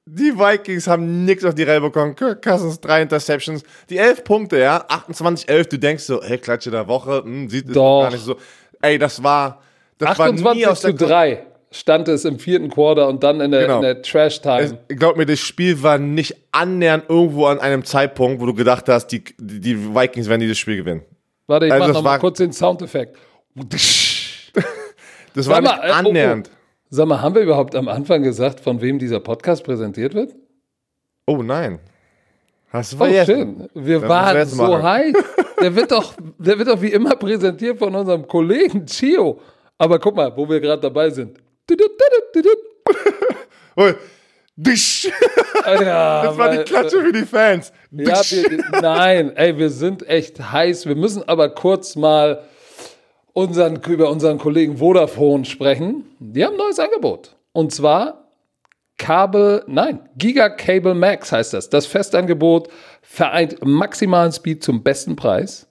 [0.08, 2.14] Die Vikings haben nichts auf die Reihe bekommen.
[2.14, 3.62] Kirk Cousins, drei Interceptions.
[3.90, 4.86] Die elf Punkte, ja.
[4.88, 5.68] 28-11.
[5.68, 7.22] Du denkst so, hey, Klatsche der Woche.
[7.24, 8.02] Hm, sieht Doch.
[8.02, 8.36] gar nicht so.
[8.80, 9.60] Ey, das war,
[9.98, 13.40] das war nie 28 aus der zu 3 stand es im vierten Quarter und dann
[13.40, 13.80] in der, Genau.
[13.80, 14.78] der Trash-Time.
[14.88, 19.08] Glaub mir, das Spiel war nicht annähernd irgendwo an einem Zeitpunkt, wo du gedacht hast,
[19.08, 21.02] die, die die Vikings werden dieses Spiel gewinnen.
[21.46, 23.16] Warte, ich also mach noch mal kurz den Soundeffekt.
[25.34, 25.94] Das war mal, nicht äh, oh, oh.
[25.98, 26.50] annähernd.
[26.88, 30.34] Sag mal, haben wir überhaupt am Anfang gesagt, von wem dieser Podcast präsentiert wird?
[31.26, 31.80] Oh nein.
[32.70, 33.68] Hast du Oh, vergessen?
[33.74, 33.84] schön.
[33.86, 35.12] Wir Das waren so heiß.
[35.60, 39.40] Der wird, doch, der wird doch wie immer präsentiert von unserem Kollegen Chio.
[39.78, 41.38] Aber guck mal, wo wir gerade dabei sind.
[43.78, 43.90] Oh,
[44.54, 45.10] Disch.
[45.66, 47.72] Ja, Das war die Klatsche für die Fans.
[47.90, 50.86] Ja, wir, nein, ey, wir sind echt heiß.
[50.86, 52.42] Wir müssen aber kurz mal
[53.36, 56.06] unseren, über unseren Kollegen Vodafone sprechen.
[56.18, 57.36] Die haben ein neues Angebot.
[57.52, 58.30] Und zwar
[58.96, 61.68] Kabel, nein, Giga Cable Max heißt das.
[61.68, 62.68] Das Festangebot
[63.02, 65.66] vereint maximalen Speed zum besten Preis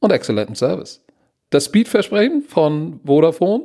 [0.00, 1.04] und exzellenten Service.
[1.50, 3.64] Das Speedversprechen von Vodafone,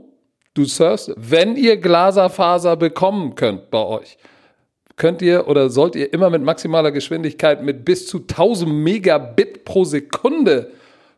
[0.54, 4.18] du surfst, wenn ihr Glaserfaser bekommen könnt bei euch,
[4.98, 9.86] könnt ihr oder sollt ihr immer mit maximaler Geschwindigkeit mit bis zu 1000 Megabit pro
[9.86, 10.74] Sekunde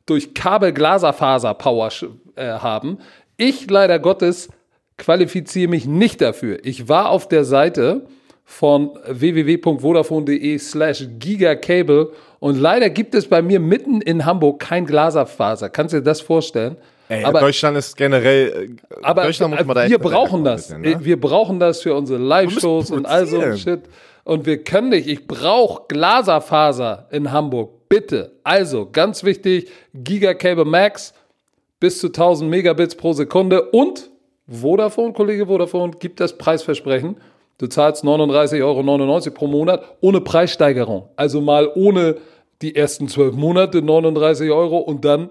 [0.06, 1.89] durch Kabel-Glaserfaser-Power
[2.36, 2.97] äh, haben.
[3.38, 4.49] Ich leider Gottes
[4.97, 6.60] qualifiziere mich nicht dafür.
[6.64, 8.06] Ich war auf der Seite
[8.45, 15.70] von www.vodafone.de slash gigacable und leider gibt es bei mir mitten in Hamburg kein Glaserfaser.
[15.70, 16.78] Kannst du dir das vorstellen?
[17.10, 18.78] Ey, aber Deutschland ist generell.
[18.91, 20.68] äh, aber Deutschland muss man da wir brauchen das.
[20.68, 20.97] bisschen, ne?
[20.99, 23.56] Wir brauchen das für unsere Live-Shows und all so.
[23.56, 23.82] Shit.
[24.24, 25.08] Und wir können nicht.
[25.08, 27.72] Ich brauche Glaserfaser in Hamburg.
[27.93, 28.33] Bitte.
[28.43, 31.13] Also, ganz wichtig, Gigacable Max
[31.79, 34.09] bis zu 1000 Megabits pro Sekunde und
[34.47, 37.17] Vodafone, Kollege Vodafone, gibt das Preisversprechen.
[37.59, 38.81] Du zahlst 39,99 Euro
[39.35, 41.09] pro Monat ohne Preissteigerung.
[41.17, 42.15] Also mal ohne
[42.63, 45.29] die ersten zwölf Monate 39 Euro und dann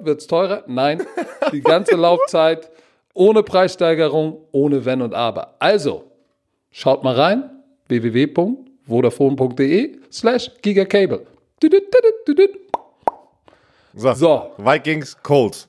[0.00, 0.64] wird es teurer.
[0.66, 1.04] Nein,
[1.52, 2.68] die ganze Laufzeit
[3.14, 5.54] ohne Preissteigerung, ohne Wenn und Aber.
[5.60, 6.02] Also,
[6.72, 7.48] schaut mal rein,
[7.86, 11.26] www.vodafone.de slash gigacable.
[13.94, 14.12] So.
[14.14, 14.52] So.
[14.58, 15.68] Vikings, Colts.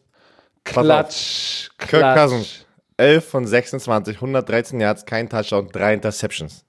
[0.63, 0.85] auf.
[0.85, 2.17] Klatsch, Kirk klatsch.
[2.17, 2.65] Cousins.
[2.97, 6.63] 11 von 26, 113 Yards, kein Touchdown, drei Interceptions.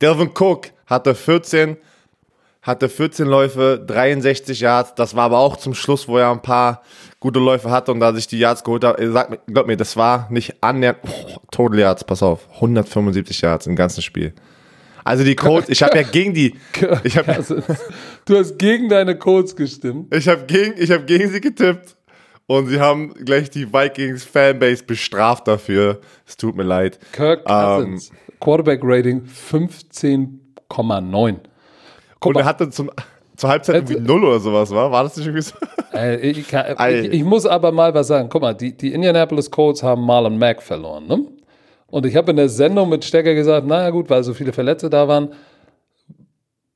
[0.00, 1.76] Delvin Cook hatte 14,
[2.62, 4.94] hatte 14 Läufe, 63 Yards.
[4.94, 6.82] Das war aber auch zum Schluss, wo er ein paar
[7.18, 8.98] gute Läufe hatte und da sich die Yards geholt hat.
[9.00, 10.98] Sag mir, glaub mir, das war nicht annähernd.
[11.02, 12.46] Oh, Total Yards, pass auf.
[12.54, 14.34] 175 Yards im ganzen Spiel.
[15.04, 16.54] Also die Colts, ich habe ja gegen die,
[17.04, 17.64] ich habe Cousins.
[18.24, 20.14] Du hast gegen deine Colts gestimmt.
[20.14, 21.96] ich hab gegen, ich hab gegen sie getippt
[22.46, 26.00] und sie haben gleich die Vikings Fanbase bestraft dafür.
[26.26, 26.98] Es tut mir leid.
[27.12, 28.10] Kirk Cousins.
[28.40, 31.36] Quarterback Rating 15,9.
[32.18, 32.90] Guck Und er hatte zum,
[33.36, 34.90] zur Halbzeit irgendwie null oder sowas, war?
[34.90, 35.54] War das nicht irgendwie so?
[35.94, 38.28] äh, ich, kann, ich, ich muss aber mal was sagen.
[38.30, 41.06] Guck mal, die, die Indianapolis Colts haben Marlon Mack verloren.
[41.06, 41.26] Ne?
[41.90, 44.90] Und ich habe in der Sendung mit Stecker gesagt, naja gut, weil so viele Verletzte
[44.90, 45.30] da waren.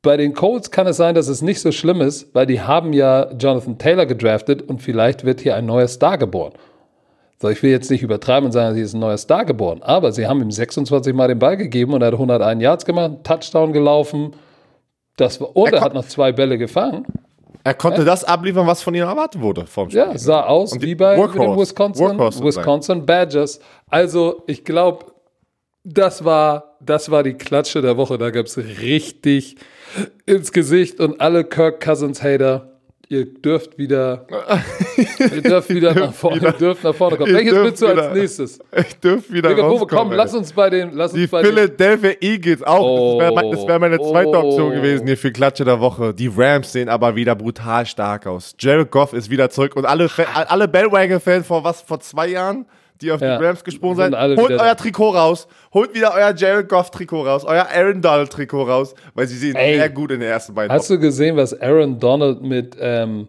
[0.02, 2.92] Bei den Colts kann es sein, dass es nicht so schlimm ist, weil die haben
[2.92, 6.52] ja Jonathan Taylor gedraftet und vielleicht wird hier ein neuer Star geboren.
[7.40, 10.12] So, ich will jetzt nicht übertreiben und sagen, hier ist ein neuer Star geboren, aber
[10.12, 13.72] sie haben ihm 26 Mal den Ball gegeben und er hat 101 Yards gemacht, Touchdown
[13.72, 14.34] gelaufen.
[15.16, 17.06] Das war, und Er er, hat noch zwei Bälle gefangen.
[17.64, 20.00] Er konnte das abliefern, was von ihm erwartet wurde vom Spiel.
[20.00, 21.48] Ja, sah aus Und wie bei Workhorse.
[21.50, 22.44] den Wisconsin, Workhorse.
[22.44, 23.58] Wisconsin Badgers.
[23.88, 25.06] Also, ich glaube,
[25.82, 28.18] das war, das war die Klatsche der Woche.
[28.18, 29.56] Da gab es richtig
[30.26, 32.73] ins Gesicht und alle Kirk Cousins Hater.
[33.10, 34.26] Ihr dürft wieder,
[35.34, 37.34] ihr dürft wieder nach vorne, wieder- ihr dürft nach vorne kommen.
[37.34, 38.58] Welches willst du als nächstes?
[38.76, 39.88] Ich dürfte wieder Digga, rauskommen.
[39.88, 40.16] komm, ey.
[40.16, 43.18] lass uns bei den, lass uns die bei den, Philadelphia Eagles auch.
[43.18, 44.48] das wäre mein, wär meine zweite Oh.
[44.48, 46.14] Option gewesen hier für Klatsche der Woche.
[46.14, 48.54] Die Rams sehen aber wieder brutal stark aus.
[48.58, 50.08] Jared Goff ist wieder zurück und alle,
[50.48, 52.64] alle Bandwagon-Fans vor was, vor zwei Jahren,
[53.00, 53.38] die auf Ja.
[53.38, 54.76] die Rams gesprungen Sind holt euer.
[54.76, 55.46] Trikot raus.
[55.72, 59.76] Holt wieder euer Jared Goff-Trikot raus, euer Aaron Donald-Trikot raus, weil sie sehen Ey.
[59.76, 63.28] sehr gut in den ersten beiden Hast du gesehen, was Aaron Donald mit ähm,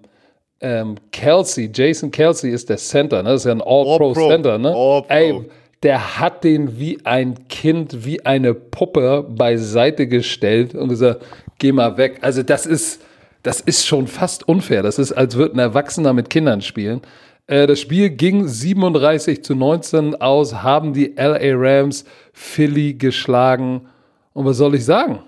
[0.62, 3.30] ähm, Kelsey, Jason Kelsey ist der Center, ne?
[3.30, 4.30] Das ist ja ein All-Pro All-Pro.
[4.30, 4.70] Center, ne?
[4.70, 5.06] All-Pro.
[5.10, 5.42] Ey,
[5.84, 11.24] der hat den wie ein Kind, wie eine Puppe beiseite gestellt und gesagt,
[11.60, 12.20] geh mal weg.
[12.22, 13.02] Also das ist,
[13.44, 14.82] das ist schon fast unfair.
[14.82, 17.02] Das ist, als würde ein Erwachsener mit Kindern spielen.
[17.48, 23.88] Äh, das Spiel ging 37 zu 19 aus, haben die LA Rams Philly geschlagen.
[24.34, 25.20] Und was soll ich sagen?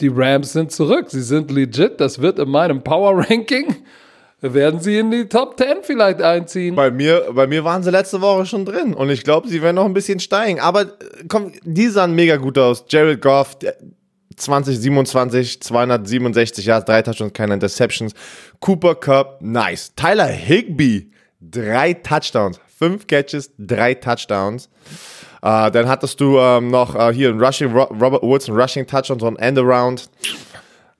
[0.00, 1.06] Die Rams sind zurück.
[1.08, 2.00] Sie sind legit.
[2.00, 3.76] Das wird in meinem Power Ranking
[4.40, 6.74] werden sie in die Top 10 vielleicht einziehen.
[6.74, 9.76] Bei mir, bei mir waren sie letzte Woche schon drin und ich glaube, sie werden
[9.76, 10.60] noch ein bisschen steigen.
[10.60, 10.86] Aber äh,
[11.28, 12.84] komm, die sahen mega gut aus.
[12.88, 13.56] Jared Goff,
[14.36, 18.12] 2027, 267 Yards, drei Touchdowns, keine Interceptions.
[18.60, 19.94] Cooper Cup, nice.
[19.96, 21.10] Tyler Higby,
[21.40, 24.68] drei Touchdowns, fünf Catches, drei Touchdowns.
[25.42, 29.20] Uh, dann hattest du ähm, noch uh, hier ein Rushing, Robert Woods, ein Rushing Touchdown,
[29.20, 30.08] so ein Endaround.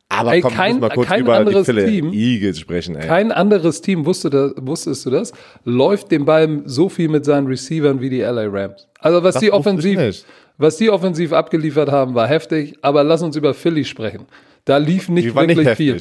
[0.08, 2.94] Aber ey, komm, kein, mal kurz kein über anderes die Team, Eagles sprechen.
[2.94, 3.08] Ey.
[3.08, 5.32] Kein anderes Team, wusste das, wusstest du das,
[5.64, 8.86] läuft den Ball so viel mit seinen Receivern wie die LA Rams.
[9.00, 10.24] Also was das die offensiv,
[10.58, 12.76] was die offensiv abgeliefert haben, war heftig.
[12.82, 14.26] Aber lass uns über Philly sprechen.
[14.64, 16.00] Da lief nicht wirklich nicht viel.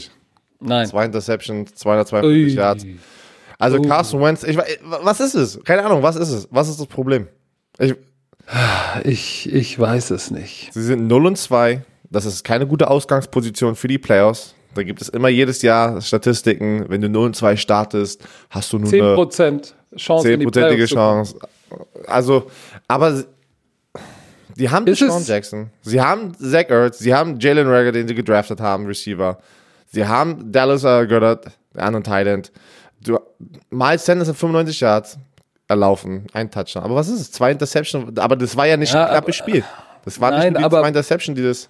[0.60, 0.88] Nein.
[0.88, 2.86] Zwei Interceptions, 252 Yards.
[3.58, 3.82] Also oh.
[3.82, 5.64] Carson Wentz, ich, was ist es?
[5.64, 6.48] Keine Ahnung, was ist es?
[6.52, 7.28] Was ist das Problem?
[7.80, 7.96] Ich,
[9.04, 10.72] ich, ich weiß es nicht.
[10.74, 14.56] Sie sind 0 und 2 das ist keine gute Ausgangsposition für die Playoffs.
[14.74, 16.86] Da gibt es immer jedes Jahr Statistiken.
[16.88, 19.62] Wenn du 0 und 2 startest, hast du nur 10% eine
[19.98, 21.38] Chance 10%ige Chance.
[22.08, 22.50] Also,
[22.88, 23.24] aber
[24.56, 25.70] die haben ist Sean Jackson.
[25.82, 27.00] Sie haben Zach Ertz.
[27.00, 29.38] Sie haben Jalen Rager, den sie gedraftet haben, Receiver.
[29.88, 32.52] Sie haben Dallas uh, Goddard, der andere Tight
[33.02, 33.20] Du,
[33.70, 35.18] Miles Sanders hat 95 Yards
[35.68, 36.84] erlaufen, ein Touchdown.
[36.84, 37.32] Aber was ist es?
[37.32, 38.18] Zwei Interceptions.
[38.18, 39.64] Aber das war ja nicht ja, ein knappes Spiel.
[40.04, 41.70] Das war nein, nicht aber, zwei Interceptions, die das.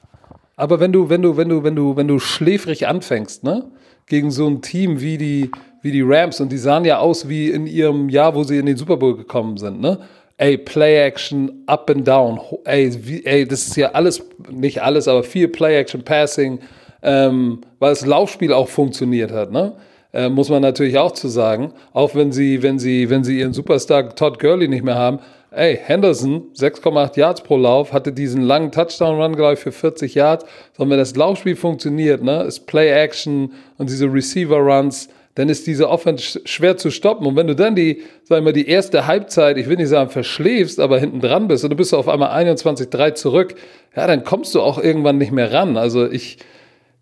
[0.57, 3.65] Aber wenn du, wenn du, wenn du, wenn du, wenn du schläfrig anfängst, ne?
[4.07, 5.51] Gegen so ein Team wie die,
[5.82, 8.67] wie die Rams und die sahen ja aus wie in ihrem Jahr, wo sie in
[8.67, 9.99] den Super Bowl gekommen sind, ne?
[10.38, 12.39] Ey, Play Action, up and down.
[12.65, 14.21] Ey, wie, ey das ist ja alles,
[14.51, 16.59] nicht alles, aber viel Play Action, Passing,
[17.01, 19.73] ähm, weil das Laufspiel auch funktioniert hat, ne?
[20.16, 21.74] Äh, muss man natürlich auch zu sagen.
[21.91, 25.20] Auch wenn sie, wenn sie, wenn sie ihren Superstar Todd Gurley nicht mehr haben,
[25.51, 30.45] ey, Henderson, 6,8 Yards pro Lauf, hatte diesen langen Touchdown-Run, glaube ich, für 40 Yards.
[30.78, 36.39] So, wenn das Laufspiel funktioniert, ne, ist Play-Action und diese Receiver-Runs, dann ist diese Offense
[36.45, 37.28] schwer zu stoppen.
[37.28, 40.09] Und wenn du dann die, sag ich mal, die erste Halbzeit, ich will nicht sagen
[40.09, 43.55] verschläfst, aber hinten dran bist und du bist auf einmal 21-3 zurück,
[43.97, 45.76] ja, dann kommst du auch irgendwann nicht mehr ran.
[45.76, 46.38] Also ich,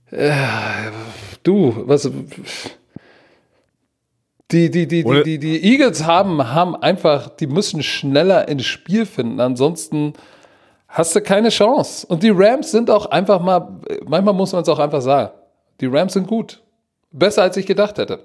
[0.09, 0.32] äh,
[1.43, 2.09] du, was,
[4.54, 9.06] die, die, die, die, die, die Eagles haben, haben einfach, die müssen schneller ins Spiel
[9.06, 9.39] finden.
[9.39, 10.14] Ansonsten
[10.88, 12.06] hast du keine Chance.
[12.08, 15.32] Und die Rams sind auch einfach mal, manchmal muss man es auch einfach sagen,
[15.82, 16.62] die Rams sind gut.
[17.12, 18.20] Besser als ich gedacht hätte.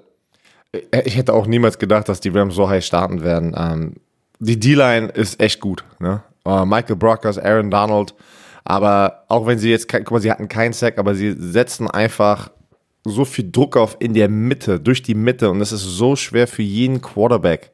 [0.71, 3.55] Äh, ich hätte auch niemals gedacht, dass die Rams so heiß starten werden.
[3.57, 3.95] Ähm,
[4.39, 5.83] die D-Line ist echt gut.
[5.99, 6.21] Ne?
[6.47, 8.13] Uh, Michael Brockers, Aaron Donald.
[8.63, 12.51] Aber auch wenn sie jetzt, guck mal, sie hatten keinen Sack, aber sie setzen einfach
[13.05, 16.47] so viel Druck auf in der Mitte, durch die Mitte und es ist so schwer
[16.47, 17.71] für jeden Quarterback,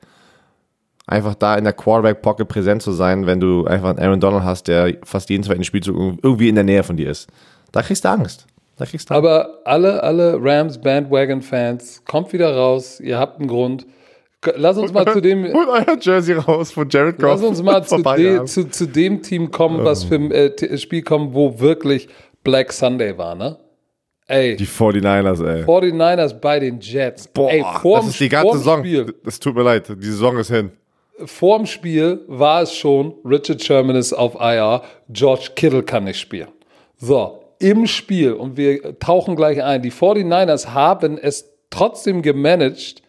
[1.07, 4.67] einfach da in der Quarterback-Pocket präsent zu sein, wenn du einfach einen Aaron Donald hast,
[4.67, 7.27] der fast jeden zweiten Spielzug irgendwie in der Nähe von dir ist.
[7.71, 8.45] Da kriegst du Angst.
[8.77, 9.25] Da kriegst du Angst.
[9.25, 13.85] Aber alle, alle Rams Bandwagon-Fans, kommt wieder raus, ihr habt einen Grund.
[14.55, 15.43] Lass uns mal zu dem.
[15.51, 17.31] Holt euer Jersey raus von Jared Goff.
[17.31, 21.01] Lass uns mal zu, de, zu, zu, dem Team kommen, was für ein äh, Spiel
[21.01, 22.07] kommt, wo wirklich
[22.43, 23.57] Black Sunday war, ne?
[24.27, 24.55] Ey.
[24.55, 25.63] Die 49ers, ey.
[25.63, 27.27] 49ers bei den Jets.
[27.27, 28.79] Boah, ey, das ist die ganze Saison.
[28.79, 30.71] Spiel, das tut mir leid, die Saison ist hin.
[31.25, 36.49] Vorm Spiel war es schon, Richard Sherman ist auf IR, George Kittle kann nicht spielen.
[36.97, 43.01] So, im Spiel, und wir tauchen gleich ein, die 49ers haben es trotzdem gemanagt,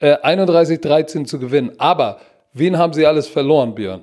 [0.00, 1.72] äh, 31-13 zu gewinnen.
[1.78, 2.20] Aber
[2.52, 4.02] wen haben sie alles verloren, Björn?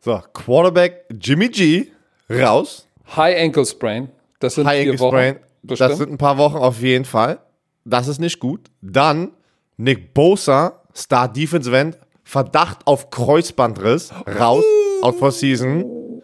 [0.00, 1.88] So, Quarterback Jimmy G
[2.30, 2.88] raus.
[3.14, 4.08] High Ankle Sprain.
[4.40, 5.36] Das sind High vier Wochen.
[5.62, 7.38] Das sind ein paar Wochen auf jeden Fall.
[7.84, 8.70] Das ist nicht gut.
[8.80, 9.32] Dann
[9.76, 14.64] Nick Bosa, Star Defense End, Verdacht auf Kreuzbandriss, raus,
[15.02, 16.20] out for season.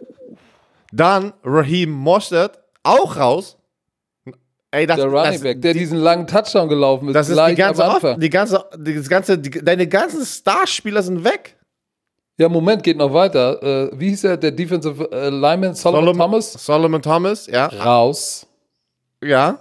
[0.91, 3.57] Dann Raheem Mostert, auch raus.
[4.71, 7.13] Ey, das, der Running Back, der die, diesen langen Touchdown gelaufen ist.
[7.13, 11.57] Das ist die ganze, die ganze, die ganze, die, deine ganzen Starspieler sind weg.
[12.37, 13.61] Ja, Moment, geht noch weiter.
[13.61, 16.53] Äh, wie hieß er, der Defensive äh, Lineman Solomon, Solomon, Thomas?
[16.53, 17.67] Solomon Thomas, ja.
[17.67, 18.47] Raus.
[19.23, 19.59] Ja.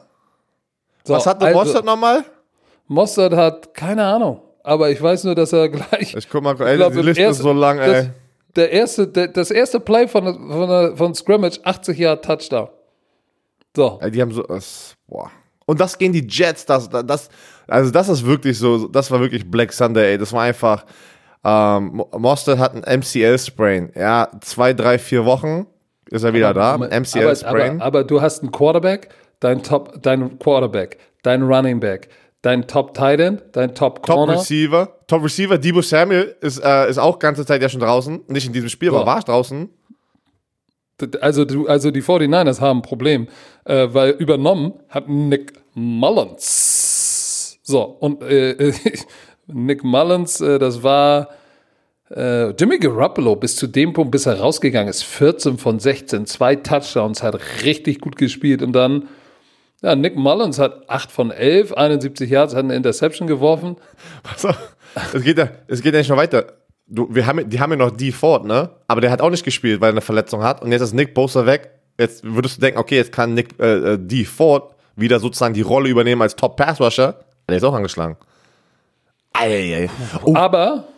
[1.04, 2.24] So, Was hat der also, Mostert nochmal?
[2.86, 4.40] Mostert hat keine Ahnung.
[4.62, 6.14] Aber ich weiß nur, dass er gleich.
[6.14, 7.92] Ich guck mal, ey, glaub, die Liste erste, ist so lang, ey.
[7.92, 8.06] Das,
[8.56, 12.68] der erste, der, das erste Play von, von, von Scrimmage, 80 Jahre Touchdown.
[13.76, 13.98] So.
[14.00, 14.44] Ey, die haben so.
[15.08, 15.30] Boah.
[15.66, 17.28] Und das gehen die Jets, das, das,
[17.66, 20.18] also das ist wirklich so, das war wirklich Black Sunday, ey.
[20.18, 20.84] Das war einfach
[21.44, 23.92] ähm, Mostert hat einen MCL-Sprain.
[23.94, 25.66] Ja, zwei, drei, vier Wochen
[26.10, 27.00] ist er wieder aber, da.
[27.00, 27.80] MCL-Sprain.
[27.80, 29.08] Aber, aber, aber, du hast einen Quarterback,
[29.40, 32.08] dein Top, dein Quarterback, dein Running Back,
[32.42, 34.34] dein Top Tight End, dein Top Corner.
[34.34, 34.88] Top Receiver.
[35.06, 38.20] Top Receiver, Debo Samuel ist, äh, ist auch ganze Zeit ja schon draußen.
[38.28, 38.96] Nicht in diesem Spiel, so.
[38.96, 39.68] aber war draußen.
[41.20, 43.26] Also, du, also die 49ers haben ein Problem,
[43.64, 47.58] äh, weil übernommen hat Nick Mullins.
[47.64, 48.72] So, und äh,
[49.54, 51.28] Nick Mullins, äh, das war
[52.10, 56.56] äh, Jimmy Garoppolo bis zu dem Punkt, bis er rausgegangen ist, 14 von 16, zwei
[56.56, 59.08] Touchdowns, hat richtig gut gespielt und dann
[59.82, 63.76] ja, Nick Mullins hat 8 von 11, 71 Yards, hat eine Interception geworfen.
[64.22, 64.56] Pass auf,
[65.12, 66.52] es geht ja, es geht ja nicht noch weiter.
[66.86, 68.70] Du, wir haben, die haben ja noch D Ford, ne?
[68.86, 70.62] Aber der hat auch nicht gespielt, weil er eine Verletzung hat.
[70.62, 71.70] Und jetzt ist Nick Bosa weg.
[71.98, 75.62] Jetzt würdest du denken, okay, jetzt kann Nick äh, äh D Ford wieder sozusagen die
[75.62, 77.20] Rolle übernehmen als Top Pass Rusher.
[77.48, 78.16] Der ist auch angeschlagen.
[79.32, 79.88] Ei.
[80.24, 80.34] Oh.
[80.34, 80.88] Aber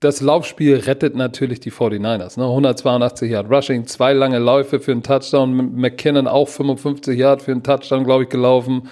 [0.00, 2.38] das Laufspiel rettet natürlich die 49ers.
[2.38, 2.44] Ne?
[2.44, 5.74] 182 Yard Rushing, zwei lange Läufe für einen Touchdown.
[5.74, 8.88] McKinnon auch 55 Yard für einen Touchdown, glaube ich, gelaufen.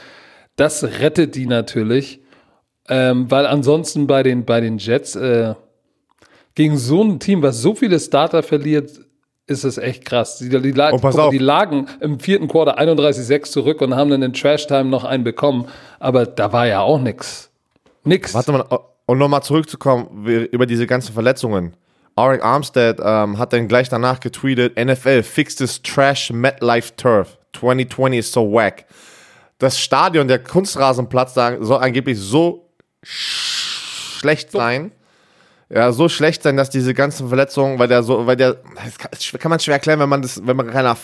[0.57, 2.21] Das rettet die natürlich.
[2.89, 5.55] Ähm, weil ansonsten bei den, bei den Jets äh,
[6.55, 8.91] gegen so ein Team, was so viele Starter verliert,
[9.47, 10.39] ist es echt krass.
[10.39, 14.33] Die, die, die, oh, die lagen im vierten Quarter 31-6 zurück und haben dann in
[14.33, 15.69] Trash-Time noch einen bekommen.
[16.01, 17.46] Aber da war ja auch nichts.
[18.07, 18.35] Nix.
[18.35, 18.65] Warte mal,
[19.07, 21.77] und nochmal zurückzukommen über diese ganzen Verletzungen.
[22.17, 27.37] Arik Armstead ähm, hat dann gleich danach getweetet, NFL fixed this trash MetLife Turf.
[27.53, 28.87] 2020 is so whack.
[29.59, 32.71] Das Stadion, der Kunstrasenplatz da soll angeblich so
[33.03, 34.93] schlecht sein.
[35.69, 38.59] Ja, so schlecht sein, dass diese ganzen Verletzungen, weil der so, weil der,
[39.11, 40.97] das kann man schwer erklären, wenn man das, wenn man keiner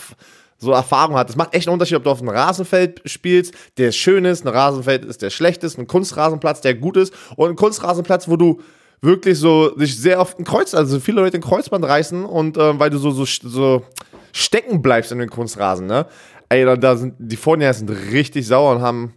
[0.57, 1.29] so Erfahrung hat.
[1.29, 4.49] Es macht echt einen Unterschied, ob du auf einem Rasenfeld spielst, der schön ist, ein
[4.49, 8.61] Rasenfeld ist, der schlecht ist, ein Kunstrasenplatz, der gut ist und ein Kunstrasenplatz, wo du
[9.01, 12.79] wirklich so dich sehr oft ein Kreuz, also viele Leute ein Kreuzband reißen und äh,
[12.79, 13.83] weil du so, so, so
[14.31, 16.05] stecken bleibst in den Kunstrasen, ne?
[16.49, 19.13] Ey, da, da sind die Vornier sind richtig sauer und haben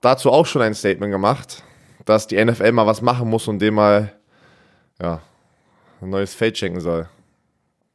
[0.00, 1.62] dazu auch schon ein Statement gemacht,
[2.04, 4.12] dass die NFL mal was machen muss und dem mal
[5.00, 5.22] ja,
[6.00, 7.08] ein neues Feld schenken soll.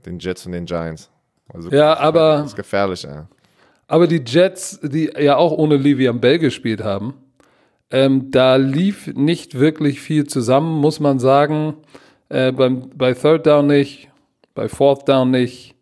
[0.05, 1.09] Den Jets und den Giants.
[1.55, 2.37] Also ja, aber.
[2.37, 3.27] Das ist gefährlich, ja.
[3.87, 7.13] Aber die Jets, die ja auch ohne Livian Bell gespielt haben,
[7.91, 11.75] ähm, da lief nicht wirklich viel zusammen, muss man sagen.
[12.29, 14.09] Äh, beim, bei Third Down nicht,
[14.55, 15.75] bei Fourth Down nicht.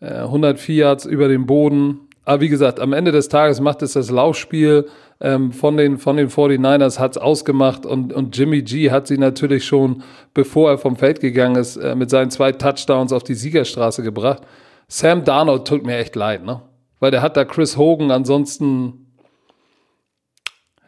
[0.00, 2.00] Äh, 104 Yards über den Boden.
[2.24, 4.86] Aber wie gesagt, am Ende des Tages macht es das Laufspiel
[5.20, 9.18] ähm, von, den, von den 49ers hat es ausgemacht und, und Jimmy G hat sie
[9.18, 10.02] natürlich schon,
[10.34, 14.42] bevor er vom Feld gegangen ist, äh, mit seinen zwei Touchdowns auf die Siegerstraße gebracht.
[14.88, 16.62] Sam Darnold tut mir echt leid, ne?
[16.98, 19.06] Weil der hat da Chris Hogan, ansonsten,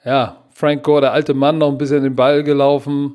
[0.04, 3.14] ja, Frank Gore, der alte Mann, noch ein bisschen den Ball gelaufen.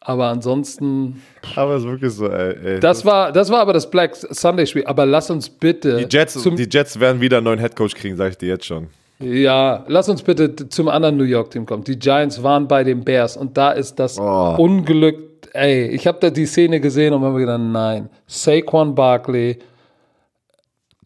[0.00, 1.20] Aber ansonsten.
[1.56, 2.74] Aber es ist wirklich so, ey.
[2.74, 2.80] ey.
[2.80, 4.84] Das, war, das war aber das Black Sunday-Spiel.
[4.86, 5.96] Aber lass uns bitte.
[5.96, 8.86] Die Jets, die Jets werden wieder einen neuen Headcoach kriegen, sag ich dir jetzt schon.
[9.18, 11.82] Ja, lass uns bitte zum anderen New York-Team kommen.
[11.82, 14.54] Die Giants waren bei den Bears und da ist das oh.
[14.58, 15.48] Unglück.
[15.54, 18.08] Ey, ich habe da die Szene gesehen und habe gedacht, nein.
[18.28, 19.58] Saquon Barkley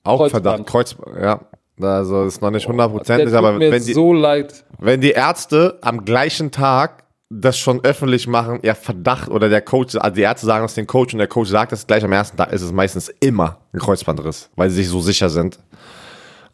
[0.05, 0.44] auch Kreuzband.
[0.44, 1.40] Verdacht, Kreuz, ja.
[1.80, 4.64] Also ist noch nicht hundertprozentig, aber wenn die, so leid.
[4.78, 9.96] wenn die Ärzte am gleichen Tag das schon öffentlich machen, ja Verdacht oder der Coach,
[9.96, 12.36] also die Ärzte sagen das den Coach und der Coach sagt das gleich am ersten
[12.36, 15.59] Tag, ist es meistens immer ein Kreuzbandriss, weil sie sich so sicher sind.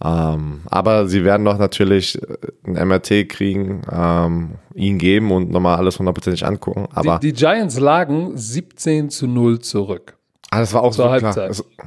[0.05, 2.21] Ähm, aber sie werden doch natürlich
[2.67, 6.87] ein MRT kriegen, ähm, ihn geben und nochmal alles hundertprozentig angucken.
[6.93, 10.19] Aber die, die, Giants lagen 17 zu 0 zurück.
[10.51, 11.53] Ah, das war auch Zur so Halbzeit.
[11.53, 11.87] klar.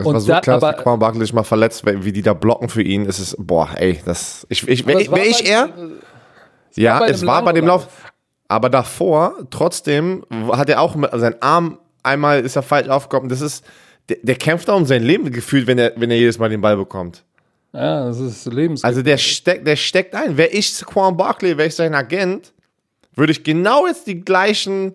[0.00, 2.32] Es und war so da, klar, dass Quan Barkley sich mal verletzt, wie die da
[2.32, 3.04] blocken für ihn.
[3.06, 5.68] ist Es boah, ey, das, ich, ich, wäre wär ich er?
[6.74, 7.86] Ja, es war bei dem Lauf.
[8.48, 13.28] Aber davor, trotzdem, hat er auch seinen Arm einmal ist er falsch aufgekommen.
[13.28, 13.64] Das ist,
[14.08, 16.60] der, der kämpft auch um sein Leben gefühlt, wenn er, wenn er jedes Mal den
[16.60, 17.22] Ball bekommt.
[17.72, 18.82] Ja, das ist Lebens.
[18.82, 20.36] Also der steckt, der steckt ein.
[20.36, 22.52] Wäre ich Quan Barkley, wäre ich sein Agent,
[23.14, 24.94] würde ich genau jetzt die gleichen äh,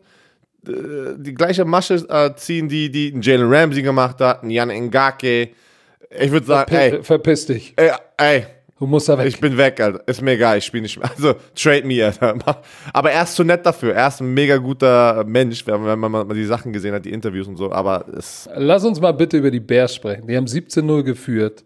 [0.66, 5.50] die gleiche Masche äh, ziehen, die, die Jalen Ramsey gemacht hat, Jan Ngake.
[6.20, 7.04] Ich würde sagen, Verpi ey.
[7.04, 7.74] Verpiss dich.
[7.76, 8.46] Ey, ey.
[8.78, 9.28] Du musst da weg.
[9.28, 10.06] Ich bin weg, Alter.
[10.06, 11.10] Ist mir egal, ich spiele nicht mehr.
[11.10, 12.38] Also, trade me, Alter.
[12.94, 13.94] Aber er ist zu nett dafür.
[13.94, 17.48] Er ist ein mega guter Mensch, wenn man mal die Sachen gesehen hat, die Interviews
[17.48, 17.72] und so.
[17.72, 18.50] Aber es.
[18.54, 20.28] Lass uns mal bitte über die Bears sprechen.
[20.28, 21.64] Die haben 17-0 geführt.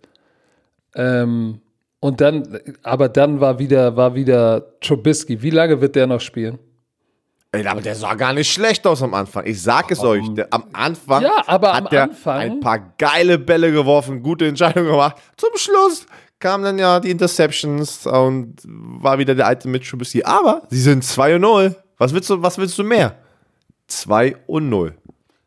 [0.95, 1.61] Ähm,
[1.99, 5.41] und dann, aber dann war wieder, war wieder Trubisky.
[5.41, 6.59] Wie lange wird der noch spielen?
[7.51, 9.45] Ey, aber der sah gar nicht schlecht aus am Anfang.
[9.47, 10.23] Ich sag es euch.
[10.35, 15.15] Der, am Anfang ja, aber hat er ein paar geile Bälle geworfen, gute Entscheidungen gemacht.
[15.35, 16.05] Zum Schluss
[16.37, 20.23] kamen dann ja die Interceptions und war wieder der alte Mitch Trubisky.
[20.23, 21.75] Aber sie sind 2 und 0.
[21.97, 23.15] Was willst du, was willst du mehr?
[23.87, 24.95] 2 und 0.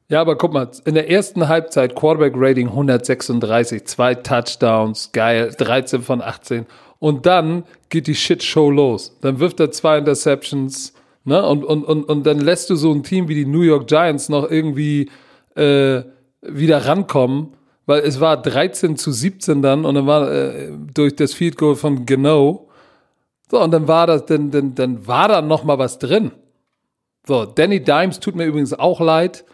[0.08, 6.02] Ja, aber guck mal, in der ersten Halbzeit Quarterback Rating 136, zwei Touchdowns, geil, 13
[6.02, 6.66] von 18.
[6.98, 9.16] Und dann geht die Shitshow los.
[9.22, 10.92] Dann wirft er zwei Interceptions
[11.24, 11.44] Ne?
[11.44, 14.28] Und, und, und, und dann lässt du so ein Team wie die New York Giants
[14.28, 15.10] noch irgendwie
[15.54, 16.02] äh,
[16.42, 17.54] wieder rankommen,
[17.86, 21.76] weil es war 13 zu 17 dann und dann war äh, durch das Field Goal
[21.76, 22.68] von Genau.
[23.50, 26.32] So, und dann war das, dann, dann, dann war da noch mal was drin.
[27.26, 29.44] So, Danny Dimes tut mir übrigens auch leid.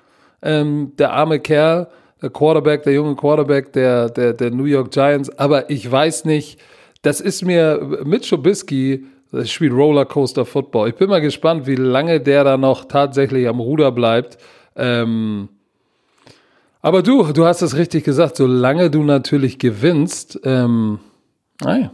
[0.41, 1.89] Ähm, der arme Kerl,
[2.23, 5.31] der Quarterback, der junge Quarterback der, der, der New York Giants.
[5.39, 6.61] Aber ich weiß nicht,
[7.03, 10.89] das ist mir mit Schubisky, das spielt Rollercoaster Football.
[10.89, 14.39] Ich bin mal gespannt, wie lange der da noch tatsächlich am Ruder bleibt.
[14.76, 15.49] Ähm,
[16.81, 21.01] aber du, du hast es richtig gesagt, solange du natürlich gewinnst, ähm,
[21.61, 21.91] naja,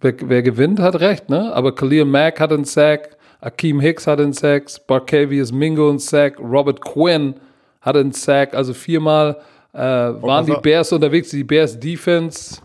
[0.00, 1.52] wer, wer gewinnt, hat recht, ne?
[1.54, 6.38] Aber Khalil Mack hat einen Sack, Akeem Hicks hat einen Sack, Barcavius Mingo einen Sack,
[6.40, 7.34] Robert Quinn
[7.80, 9.40] hat einen Sack, also viermal
[9.72, 12.60] äh, waren die Bears unterwegs, die Bears Defense.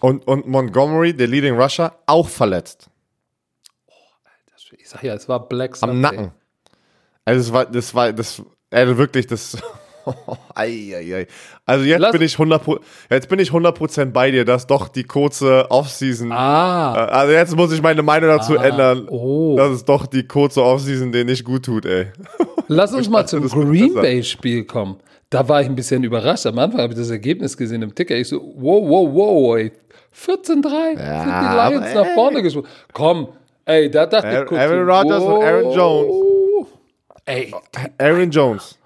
[0.00, 2.88] Und, und Montgomery, der Leading Rusher, auch verletzt.
[4.82, 5.94] Ich sag ja, es war Black Sunday.
[5.94, 6.32] Am Nacken.
[7.24, 9.56] Also es war, das war, das, also wirklich, das
[10.56, 11.26] ei, ei, ei.
[11.64, 12.62] Also jetzt Lass bin ich 100
[13.08, 16.94] jetzt bin ich 100% bei dir, dass doch die kurze Offseason ah.
[16.96, 18.64] Äh, also jetzt muss ich meine Meinung dazu ah.
[18.64, 19.06] ändern.
[19.08, 19.54] Oh.
[19.56, 22.08] Dass es doch die kurze Offseason dir nicht gut tut, ey.
[22.66, 24.96] Lass uns mal zum Green Bay Spiel kommen.
[25.30, 26.44] Da war ich ein bisschen überrascht.
[26.46, 28.16] Am Anfang habe ich das Ergebnis gesehen im Ticker.
[28.16, 29.70] Ich so, wow, wow, wow, ey.
[30.12, 32.68] 14-3 ja, sind die Lions nach vorne gesprungen.
[32.92, 33.28] Komm,
[33.72, 34.60] ey, da dachte Aaron, ich kurz.
[34.60, 36.68] Aaron Rodgers und Aaron Jones.
[37.24, 37.54] Ey.
[37.98, 38.78] Aaron Jones.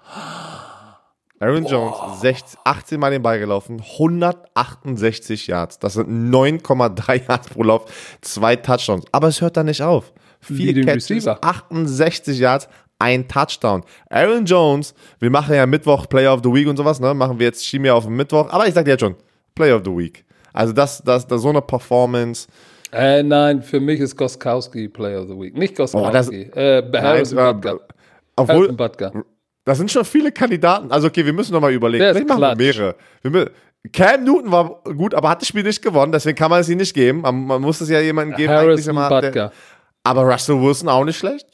[1.39, 5.77] Aaron Jones, 16, 18 Mal den Ball gelaufen, 168 Yards.
[5.77, 9.05] Das sind 9,3 Yards pro Lauf, zwei Touchdowns.
[9.11, 10.13] Aber es hört da nicht auf.
[10.39, 12.67] Vier Catches, 68 Yards,
[12.99, 13.83] ein Touchdown.
[14.09, 17.13] Aaron Jones, wir machen ja Mittwoch Player of the Week und sowas, ne?
[17.13, 18.49] Machen wir jetzt wir auf den Mittwoch.
[18.49, 19.15] Aber ich sag dir jetzt schon,
[19.53, 20.25] Player of the Week.
[20.53, 22.47] Also das, das, das so eine Performance.
[22.91, 25.57] Äh, nein, für mich ist Goskowski Player of the Week.
[25.57, 26.09] Nicht Goskowski.
[26.09, 27.79] Oh, das, äh, Harrison nein, Butker.
[28.35, 29.11] Obwohl, Harrison Butker.
[29.65, 30.91] Das sind schon viele Kandidaten.
[30.91, 32.03] Also, okay, wir müssen nochmal überlegen.
[32.03, 32.95] Der Vielleicht machen wir mehrere.
[33.21, 33.51] Wir
[33.91, 36.77] Cam Newton war gut, aber hat das Spiel nicht gewonnen, deswegen kann man es ihm
[36.77, 37.21] nicht geben.
[37.21, 38.51] Man, man muss es ja jemandem geben.
[38.51, 39.51] Harrison mal, der,
[40.03, 41.47] aber Russell Wilson auch nicht schlecht.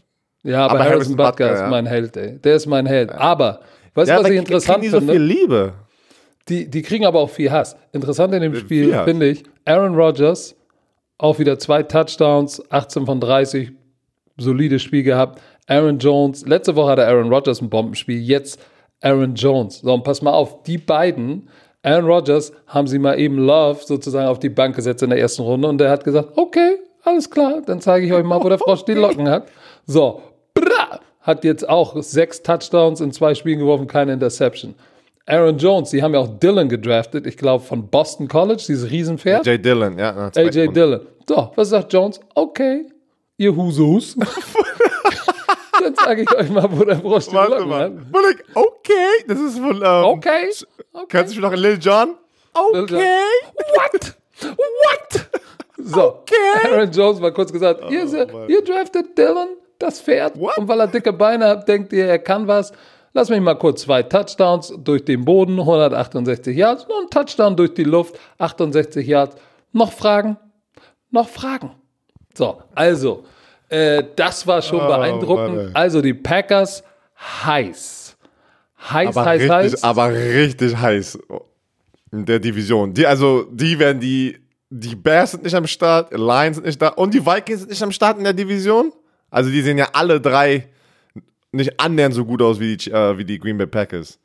[0.43, 2.39] Ja, aber, aber Harrison, Harrison Butker, Butker, ist mein Held, ey.
[2.39, 3.11] Der ist mein Held.
[3.11, 3.61] Aber,
[3.93, 4.99] weißt du, ja, was ich interessant finde?
[4.99, 5.73] Die so viel Liebe.
[6.49, 7.75] Die, die kriegen aber auch viel Hass.
[7.93, 10.55] Interessant in dem Spiel finde ich, Aaron Rodgers,
[11.17, 13.71] auch wieder zwei Touchdowns, 18 von 30,
[14.37, 15.41] solides Spiel gehabt.
[15.67, 18.59] Aaron Jones, letzte Woche hatte Aaron Rodgers ein Bombenspiel, jetzt
[19.01, 19.79] Aaron Jones.
[19.79, 21.49] So, und pass mal auf, die beiden,
[21.83, 25.43] Aaron Rodgers, haben sie mal eben Love sozusagen auf die Bank gesetzt in der ersten
[25.43, 28.57] Runde und der hat gesagt, okay, alles klar, dann zeige ich euch mal, wo der
[28.57, 29.49] Frosch die Locken hat.
[29.85, 30.21] So,
[30.53, 34.75] bra, hat jetzt auch sechs Touchdowns in zwei Spielen geworfen, keine Interception.
[35.25, 39.47] Aaron Jones, die haben ja auch Dylan gedraftet, ich glaube von Boston College, dieses Riesenpferd.
[39.47, 40.31] AJ Dillon, ja.
[40.35, 41.07] AJ Dillon.
[41.27, 42.19] So, was sagt Jones?
[42.35, 42.85] Okay,
[43.37, 44.17] ihr Husus.
[45.81, 47.83] Dann sage ich euch mal, wo der Frosch die Warte mal.
[47.83, 48.35] hat.
[48.53, 49.77] Okay, das ist von.
[49.77, 50.49] Ähm, okay.
[50.91, 51.05] okay.
[51.07, 52.15] Kannst du mich noch in Lil Jon?
[52.53, 53.19] Okay.
[53.75, 54.15] What?
[54.41, 55.29] What?
[55.77, 56.69] So, okay.
[56.69, 58.05] Aaron Jones mal kurz gesagt, oh, ihr,
[58.47, 59.49] ihr draftet Dylan,
[59.79, 60.37] das Pferd.
[60.39, 60.57] What?
[60.57, 62.73] Und weil er dicke Beine hat, denkt ihr, er kann was.
[63.15, 67.83] Lass mich mal kurz zwei Touchdowns durch den Boden, 168 Yards, ein Touchdown durch die
[67.83, 69.35] Luft, 68 Yards.
[69.71, 70.37] Noch Fragen?
[71.11, 71.71] Noch Fragen?
[72.33, 73.23] So, also,
[73.69, 75.55] äh, das war schon oh, beeindruckend.
[75.55, 76.83] Mann, also die Packers
[77.19, 78.17] heiß.
[78.91, 79.83] Heiß, aber heiß, richtig, heiß.
[79.83, 81.19] Aber richtig heiß
[82.11, 82.93] in der Division.
[82.95, 84.39] Die, also, die werden die,
[84.71, 87.83] die Bears sind nicht am Start, Lions sind nicht da und die Vikings sind nicht
[87.83, 88.91] am Start in der Division.
[89.29, 90.72] Also, die sehen ja alle drei
[91.53, 94.19] nicht annähernd so gut aus wie die, äh, wie die Green Bay Packers.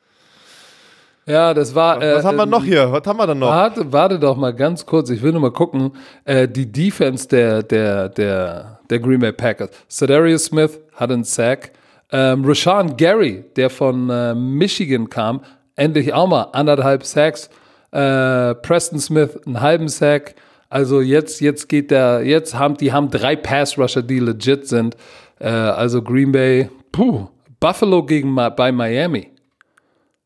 [1.26, 2.03] Ja, das war.
[2.03, 2.91] Äh, Was haben wir noch hier?
[2.91, 3.49] Was haben wir denn noch?
[3.49, 5.11] Warte, warte doch mal ganz kurz.
[5.11, 5.93] Ich will nur mal gucken.
[6.24, 9.70] Äh, die Defense der, der, der, der Green Bay Packers.
[9.91, 11.72] Cedarius Smith hat einen Sack.
[12.11, 15.43] Ähm, Rashawn Gary, der von äh, Michigan kam,
[15.76, 17.51] endlich auch mal anderthalb Sacks.
[17.91, 20.35] Äh, Preston Smith einen halben Sack.
[20.70, 24.97] Also jetzt, jetzt geht der, jetzt haben die haben drei Pass Rusher, die legit sind.
[25.39, 27.28] Äh, also Green Bay, puh,
[27.61, 29.30] Buffalo gegen bei Miami.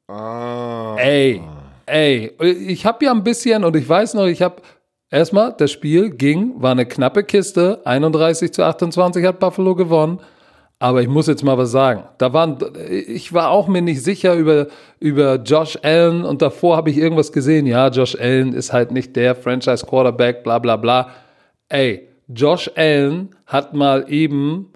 [0.08, 0.96] Ah.
[0.98, 1.42] Ey,
[1.84, 4.62] ey, ich habe ja ein bisschen und ich weiß noch, ich habe
[5.10, 10.20] erstmal, das Spiel ging, war eine knappe Kiste, 31 zu 28 hat Buffalo gewonnen.
[10.78, 12.02] Aber ich muss jetzt mal was sagen.
[12.18, 12.58] Da waren,
[12.88, 14.66] ich war auch mir nicht sicher über,
[14.98, 17.66] über Josh Allen und davor habe ich irgendwas gesehen.
[17.66, 21.10] Ja, Josh Allen ist halt nicht der Franchise Quarterback, bla bla bla.
[21.68, 24.72] Ey, Josh Allen hat mal eben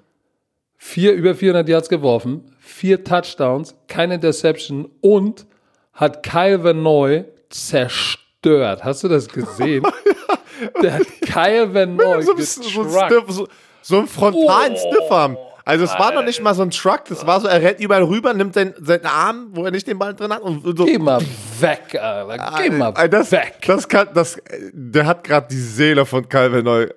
[0.77, 5.47] vier über 400 Yards geworfen, vier Touchdowns, keine Interception und
[5.93, 8.85] hat Kyle Van Noy zerstört.
[8.85, 9.87] Hast du das gesehen?
[10.83, 12.85] Der hat Kyle Van Noy so, so,
[13.29, 13.49] so,
[13.83, 15.37] so einen frontalen oh, Stiffarm.
[15.67, 18.05] Also es war noch nicht mal so ein Truck, das war so, er rennt überall
[18.05, 20.85] rüber, nimmt den, seinen Arm, wo er nicht den Ball drin hat und so.
[20.85, 21.21] Geh mal
[21.59, 22.63] weg, Alter.
[22.63, 23.57] Geh mal das, weg.
[23.67, 24.41] Das kann, das,
[24.73, 26.89] der hat gerade die Seele von Calvin Neu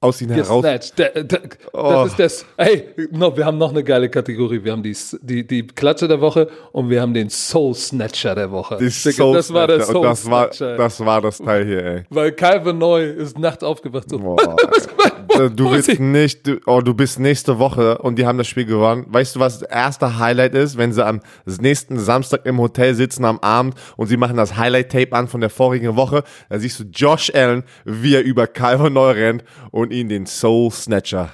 [0.00, 0.62] aus ihnen heraus.
[0.96, 1.40] Der, der,
[1.72, 1.90] oh.
[1.90, 2.46] Das ist das.
[2.56, 4.62] Hey, no, wir haben noch eine geile Kategorie.
[4.62, 8.50] Wir haben die, die, die Klatsche der Woche und wir haben den Soul Snatcher der
[8.50, 8.76] Woche.
[8.78, 10.70] Die Soul das war der Soul das Snatcher.
[10.70, 12.04] War, das war das Teil hier, ey.
[12.10, 14.08] Weil Calvin Neu ist nachts aufgewacht.
[14.08, 14.18] So.
[14.18, 14.56] Boah,
[15.28, 19.06] du bist nicht, du, oh, du bist nächste Woche und die haben das Spiel gewonnen.
[19.08, 21.20] Weißt du, was das erste Highlight ist, wenn sie am
[21.60, 25.50] nächsten Samstag im Hotel sitzen am Abend und sie machen das Highlight-Tape an von der
[25.50, 26.24] vorigen Woche?
[26.48, 30.70] Da siehst du Josh Allen, wie er über Calvin Neu rennt und ihn den Soul
[30.70, 31.30] Snatcher.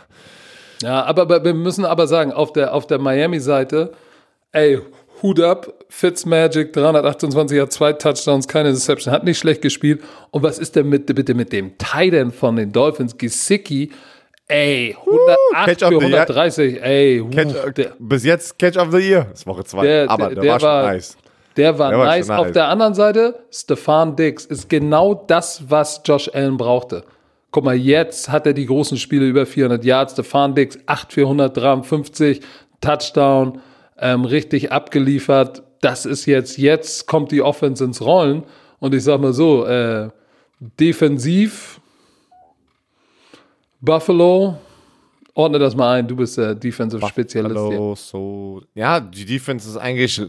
[0.83, 3.93] Ja, aber, aber wir müssen aber sagen, auf der, auf der Miami-Seite,
[4.53, 4.81] ey,
[5.25, 10.03] Hut ab, Fitzmagic, 328 hat zwei Touchdowns, keine Deception, hat nicht schlecht gespielt.
[10.31, 13.91] Und was ist denn mit, bitte mit dem Titan von den Dolphins, Gesicki?
[14.49, 14.95] Ey,
[15.55, 17.22] 108 uh, für 130, ey.
[17.22, 17.55] Uh, catch,
[17.99, 20.68] bis jetzt Catch of the Year, das ist Woche 2, aber der, der, war schon
[20.68, 21.16] nice.
[21.57, 22.29] Der war, der war nice.
[22.29, 27.03] Auf der anderen Seite, Stefan Diggs ist genau das, was Josh Allen brauchte.
[27.51, 30.12] Guck mal, jetzt hat er die großen Spiele über 400 Yards.
[30.12, 32.43] Stefan Dix 8 für 153,
[32.83, 33.62] Touchdown,
[34.05, 35.63] ähm, richtig abgeliefert.
[35.81, 38.45] Das ist jetzt, jetzt kommt die Offense ins Rollen.
[38.79, 40.11] Und ich sag mal so, äh,
[40.79, 41.81] defensiv
[43.81, 44.59] Buffalo
[45.37, 47.57] Ordne das mal ein, du bist der Defensive-Spezialist.
[47.57, 48.62] Hallo, so.
[48.72, 50.22] Ja, die Defense ist eigentlich,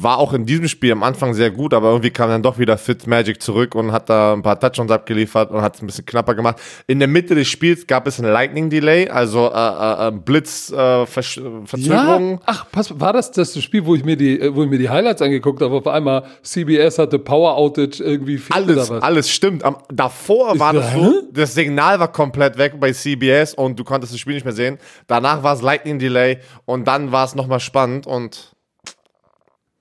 [0.00, 2.78] war auch in diesem Spiel am Anfang sehr gut, aber irgendwie kam dann doch wieder
[2.78, 6.34] Fitzmagic zurück und hat da ein paar Touchdowns abgeliefert und hat es ein bisschen knapper
[6.34, 6.56] gemacht.
[6.86, 11.66] In der Mitte des Spiels gab es ein Lightning-Delay, also äh, äh, Blitz-Verzögerung.
[11.74, 12.38] Äh, ja?
[12.46, 15.20] Ach, pass, war das das Spiel, wo ich mir die, wo ich mir die Highlights
[15.20, 15.74] angeguckt habe?
[15.74, 18.40] Auf einmal CBS hatte Power Outage irgendwie.
[18.48, 19.62] Alles, alles stimmt.
[19.64, 23.84] Am, davor ist war das so, das Signal war komplett weg bei CBS und du
[23.84, 24.78] konntest das Spiel nicht mehr sehen.
[25.06, 28.56] Danach war es Lightning Delay und dann war es nochmal spannend und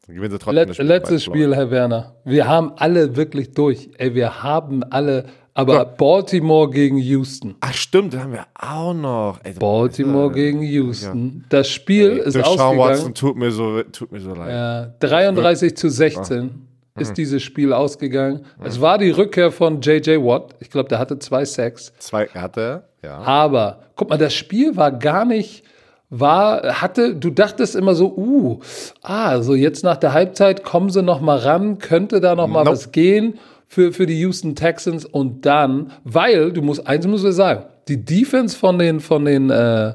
[0.07, 2.15] gewinnen sie trotzdem Let, Spiel Letztes Spiel, Herr Werner.
[2.25, 3.89] Wir haben alle wirklich durch.
[3.97, 5.25] Ey, wir haben alle.
[5.57, 5.83] Aber ja.
[5.85, 7.55] Baltimore gegen Houston.
[7.61, 9.39] Ach stimmt, da haben wir auch noch.
[9.43, 11.37] Ey, Baltimore gegen Houston.
[11.37, 11.45] Ja.
[11.47, 12.77] Das Spiel Ey, ist ausgegangen.
[12.77, 14.49] Watson tut mir so, tut mir so leid.
[14.49, 16.49] Ja, 33 zu 16 ja.
[16.97, 18.45] Ist dieses Spiel ausgegangen.
[18.59, 18.65] Mhm.
[18.65, 20.23] Es war die Rückkehr von J.J.
[20.23, 20.55] Watt.
[20.59, 21.93] Ich glaube, der hatte zwei Sacks.
[21.99, 22.83] Zwei hatte er?
[23.03, 23.17] Ja.
[23.19, 25.63] Aber, guck mal, das Spiel war gar nicht,
[26.09, 28.59] war, hatte, du dachtest immer so, uh,
[29.01, 32.63] ah, so jetzt nach der Halbzeit kommen sie noch mal ran, könnte da noch mal
[32.63, 32.71] nope.
[32.71, 37.33] was gehen für, für die Houston Texans und dann, weil, du musst, eins muss ich
[37.33, 39.93] sagen, die Defense von den, von den, äh,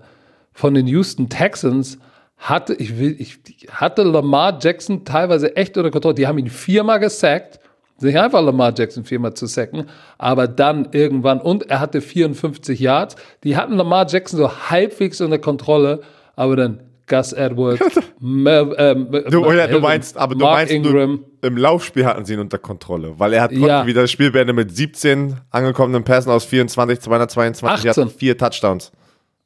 [0.52, 1.98] von den Houston Texans
[2.40, 3.38] hatte, ich will, ich,
[3.70, 6.14] hatte Lamar Jackson teilweise echt unter Kontrolle.
[6.14, 7.60] Die haben ihn viermal gesackt
[8.00, 9.84] sich einfach Lamar Jackson viermal zu sacken,
[10.18, 15.38] aber dann irgendwann, und er hatte 54 Yards, die hatten Lamar Jackson so halbwegs unter
[15.38, 16.00] Kontrolle,
[16.34, 17.80] aber dann Gus Edwards,
[18.20, 21.24] Mel, ähm, du, oder, du meinst, aber du Mark meinst, Ingram.
[21.40, 23.86] Du, im Laufspiel hatten sie ihn unter Kontrolle, weil er hat ja.
[23.86, 28.04] wieder das Spiel beendet mit 17 angekommenen Pässen aus 24, 222, 18.
[28.04, 28.92] hat vier Touchdowns.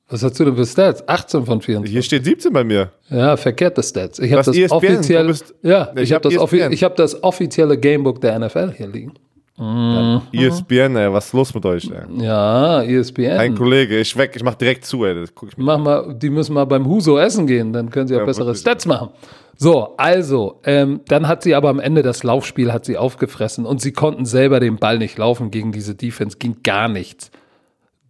[0.08, 1.06] Was hast du denn für Stats?
[1.08, 1.90] 18 von 24.
[1.90, 2.90] Hier steht 17 bei mir.
[3.08, 4.18] Ja, verkehrte Stats.
[4.18, 5.26] Ich habe das ESPN, offiziell.
[5.26, 9.14] Bist, ja, ich, ich habe das, offi hab das offizielle Gamebook der NFL hier liegen.
[9.56, 10.22] Mhm.
[10.32, 11.88] ESPN, ey, was ist los mit euch?
[11.88, 12.22] Ey?
[12.22, 13.38] Ja, ESPN.
[13.38, 15.24] Ein Kollege, ich weg, ich mach direkt zu, ey.
[15.56, 18.46] mach mal, die müssen mal beim Huso essen gehen, dann können sie auch ja, bessere
[18.46, 18.62] wirklich.
[18.62, 19.10] Stats machen.
[19.56, 23.80] So, also, ähm, dann hat sie aber am Ende das Laufspiel hat sie aufgefressen und
[23.80, 27.30] sie konnten selber den Ball nicht laufen gegen diese Defense, ging gar nichts.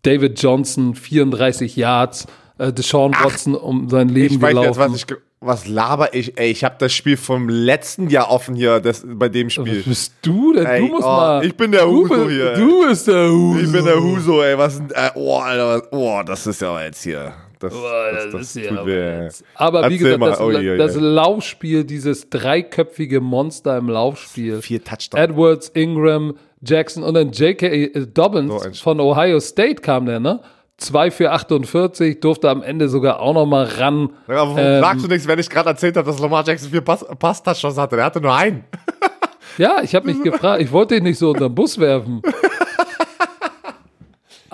[0.05, 2.27] David Johnson, 34 Yards,
[2.59, 4.69] äh, Deshaun Watson um sein Leben ich weiß gelaufen.
[4.69, 6.39] Jetzt, was, ich, was laber ich?
[6.39, 9.79] Ey, ich habe das Spiel vom letzten Jahr offen hier, das, bei dem Spiel.
[9.79, 10.67] Was bist du denn?
[10.67, 11.45] Ey, du musst oh, mal.
[11.45, 12.55] Ich bin der Huso hier.
[12.55, 13.61] Du bist der Huso.
[13.61, 14.57] Ich bin der Huso, ey.
[14.57, 17.33] Was, äh, oh, Alter, oh, das ist ja jetzt hier.
[17.59, 17.83] Das, oh,
[18.13, 19.29] das, das, das tut weh.
[19.55, 24.61] Aber wie gesagt, das, oh, je, das Laufspiel, dieses dreiköpfige Monster im Laufspiel.
[24.61, 25.23] Vier Touchdowns.
[25.23, 26.35] Edwards, Ingram,
[26.65, 27.67] Jackson und dann J.K.
[27.67, 30.41] Äh, Dobbins so von Ohio State kam der, ne?
[30.79, 34.11] 2 für 48, durfte am Ende sogar auch noch mal ran.
[34.29, 36.81] Ja, aber ähm, sagst du nichts, wenn ich gerade erzählt habe, dass Lamar Jackson vier
[36.81, 37.97] Pass-Touchdowns hatte?
[37.97, 38.65] Der hatte nur einen.
[39.59, 42.23] ja, ich habe mich gefragt, ich wollte ihn nicht so unter den Bus werfen.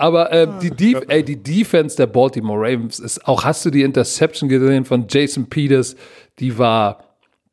[0.01, 3.83] Aber äh, die, Def ey, die Defense der Baltimore Ravens ist auch, hast du die
[3.83, 5.95] Interception gesehen von Jason Peters?
[6.39, 7.03] Die war,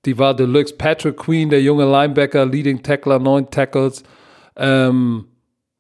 [0.06, 0.74] die war Deluxe.
[0.74, 4.02] Patrick Queen, der junge Linebacker, Leading Tackler, neun Tackles.
[4.58, 5.24] Ähm,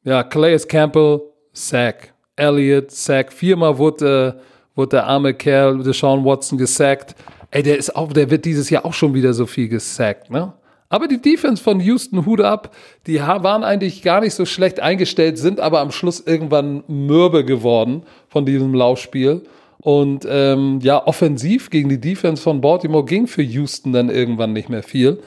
[0.04, 1.20] ja, Calais Campbell,
[1.52, 2.14] Sack.
[2.36, 3.32] Elliott, Sack.
[3.32, 4.40] Viermal wurde,
[4.74, 7.14] wurde der arme Kerl, Sean Watson, gesackt.
[7.50, 10.52] Ey, der ist auch, der wird dieses Jahr auch schon wieder so viel gesackt, ne?
[10.90, 12.74] Aber die Defense von Houston, Hut ab,
[13.06, 18.04] die waren eigentlich gar nicht so schlecht eingestellt, sind aber am Schluss irgendwann mürbe geworden
[18.28, 19.42] von diesem Laufspiel.
[19.80, 24.70] Und ähm, ja, offensiv gegen die Defense von Baltimore ging für Houston dann irgendwann nicht
[24.70, 25.20] mehr viel.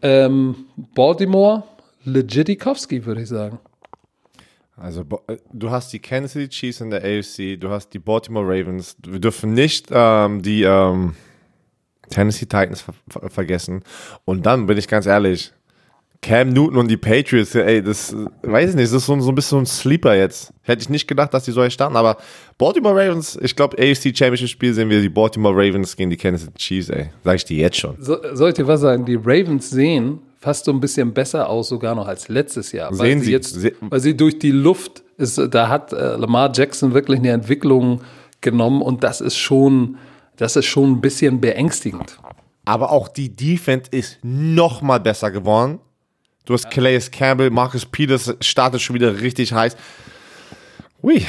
[0.00, 1.64] Ähm, Baltimore
[2.04, 3.58] Legitikowski, würde ich sagen.
[4.76, 8.46] Also äh, du hast die Kansas City Chiefs in der AFC, du hast die Baltimore
[8.46, 8.96] Ravens.
[9.06, 11.14] Wir dürfen nicht ähm, die ähm,
[12.10, 13.82] Tennessee Titans ver ver vergessen.
[14.24, 15.52] Und dann bin ich ganz ehrlich,
[16.24, 19.34] Cam Newton und die Patriots, ey, das weiß ich nicht, das ist so, so ein
[19.34, 20.54] bisschen so ein Sleeper jetzt.
[20.62, 22.16] Hätte ich nicht gedacht, dass die so starten, aber
[22.56, 26.46] Baltimore Ravens, ich glaube, AFC Championship Spiel sehen wir die Baltimore Ravens gegen die Kansas
[26.46, 27.10] City Chiefs, ey.
[27.22, 27.96] Sag ich dir jetzt schon.
[28.00, 29.04] So, soll ich dir was sagen?
[29.04, 32.90] Die Ravens sehen fast so ein bisschen besser aus, sogar noch als letztes Jahr.
[32.92, 36.16] Weil Sehen sie Sie- jetzt, se- weil sie durch die Luft ist, da hat äh,
[36.16, 38.02] Lamar Jackson wirklich eine Entwicklung
[38.40, 39.96] genommen und das ist schon,
[40.36, 42.18] das ist schon ein bisschen beängstigend.
[42.66, 45.80] Aber auch die Defense ist noch mal besser geworden.
[46.46, 49.76] Du hast Calais Campbell, Marcus Peters startet schon wieder richtig heiß.
[51.02, 51.24] Ui,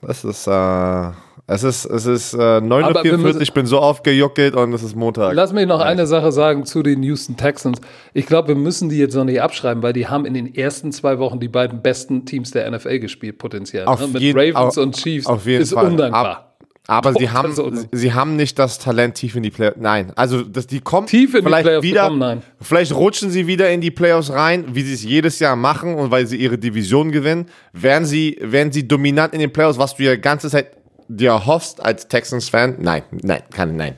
[0.00, 1.10] das ist, äh,
[1.52, 4.82] es ist, es ist äh, 9.44 Aber wir Uhr, ich bin so aufgejuckelt und es
[4.82, 5.34] ist Montag.
[5.34, 7.80] Lass mich noch eine Sache sagen zu den Houston Texans.
[8.14, 10.92] Ich glaube, wir müssen die jetzt noch nicht abschreiben, weil die haben in den ersten
[10.92, 13.84] zwei Wochen die beiden besten Teams der NFL gespielt, potenziell.
[13.86, 14.08] Auf ne?
[14.08, 15.86] Mit jeden- Ravens au- und Chiefs auf jeden ist Fall.
[15.86, 16.24] undankbar.
[16.26, 16.48] Ab-
[16.88, 17.54] Aber sie haben,
[17.92, 19.76] sie haben nicht das Talent tief in die Playoffs.
[19.80, 22.04] Nein, also das, die kommen Tief in die vielleicht Playoffs wieder.
[22.06, 22.42] kommen, nein.
[22.60, 26.10] Vielleicht rutschen sie wieder in die Playoffs rein, wie sie es jedes Jahr machen und
[26.10, 27.46] weil sie ihre Division gewinnen.
[27.72, 30.72] Werden sie, werden sie dominant in den Playoffs, was du ja die ganze Zeit
[31.16, 32.76] dir hoffst als Texans-Fan?
[32.78, 33.96] Nein, nein, kann, nein.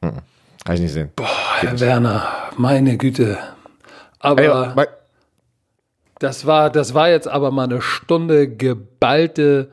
[0.00, 0.18] Mhm.
[0.64, 1.10] Kann ich nicht sehen.
[1.60, 3.38] Herr Werner, meine Güte.
[4.20, 4.86] Aber Ey,
[6.20, 9.70] das war, das war jetzt aber mal eine Stunde geballte,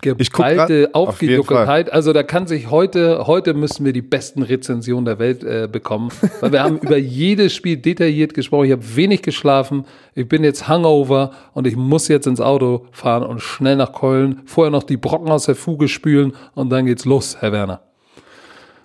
[0.00, 1.92] Geballte auf jeden Aufgejuckeltheit.
[1.92, 6.10] Also da kann sich heute, heute müssen wir die besten Rezensionen der Welt äh, bekommen,
[6.40, 8.66] weil wir haben über jedes Spiel detailliert gesprochen.
[8.66, 9.84] Ich habe wenig geschlafen.
[10.14, 14.42] Ich bin jetzt Hangover und ich muss jetzt ins Auto fahren und schnell nach Keulen.
[14.46, 17.82] Vorher noch die Brocken aus der Fuge spülen und dann geht's los, Herr Werner.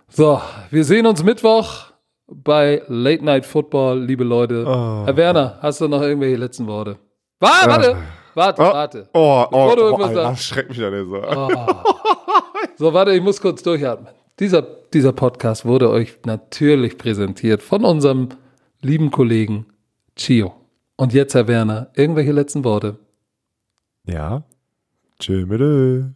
[0.07, 0.41] So,
[0.72, 1.91] wir sehen uns Mittwoch
[2.28, 4.66] bei Late Night Football, liebe Leute.
[5.05, 6.97] Herr Werner, hast du noch irgendwelche letzten Worte?
[7.39, 7.97] Warte, warte,
[8.36, 9.10] warte, Oh, warte.
[9.14, 11.22] oh, oh, Bevor du oh, Alter, schreckt mich an so.
[12.78, 14.14] So, warte, ich muss kurz durchatmen.
[14.40, 18.30] Dieser, dieser Podcast wurde euch natürlich präsentiert von unserem
[18.82, 19.68] lieben Kollegen
[20.18, 20.54] Chio.
[20.98, 22.98] Und jetzt, Herr Werner, irgendwelche letzten Worte?
[24.06, 24.44] Ja.
[25.20, 26.14] Tschö mit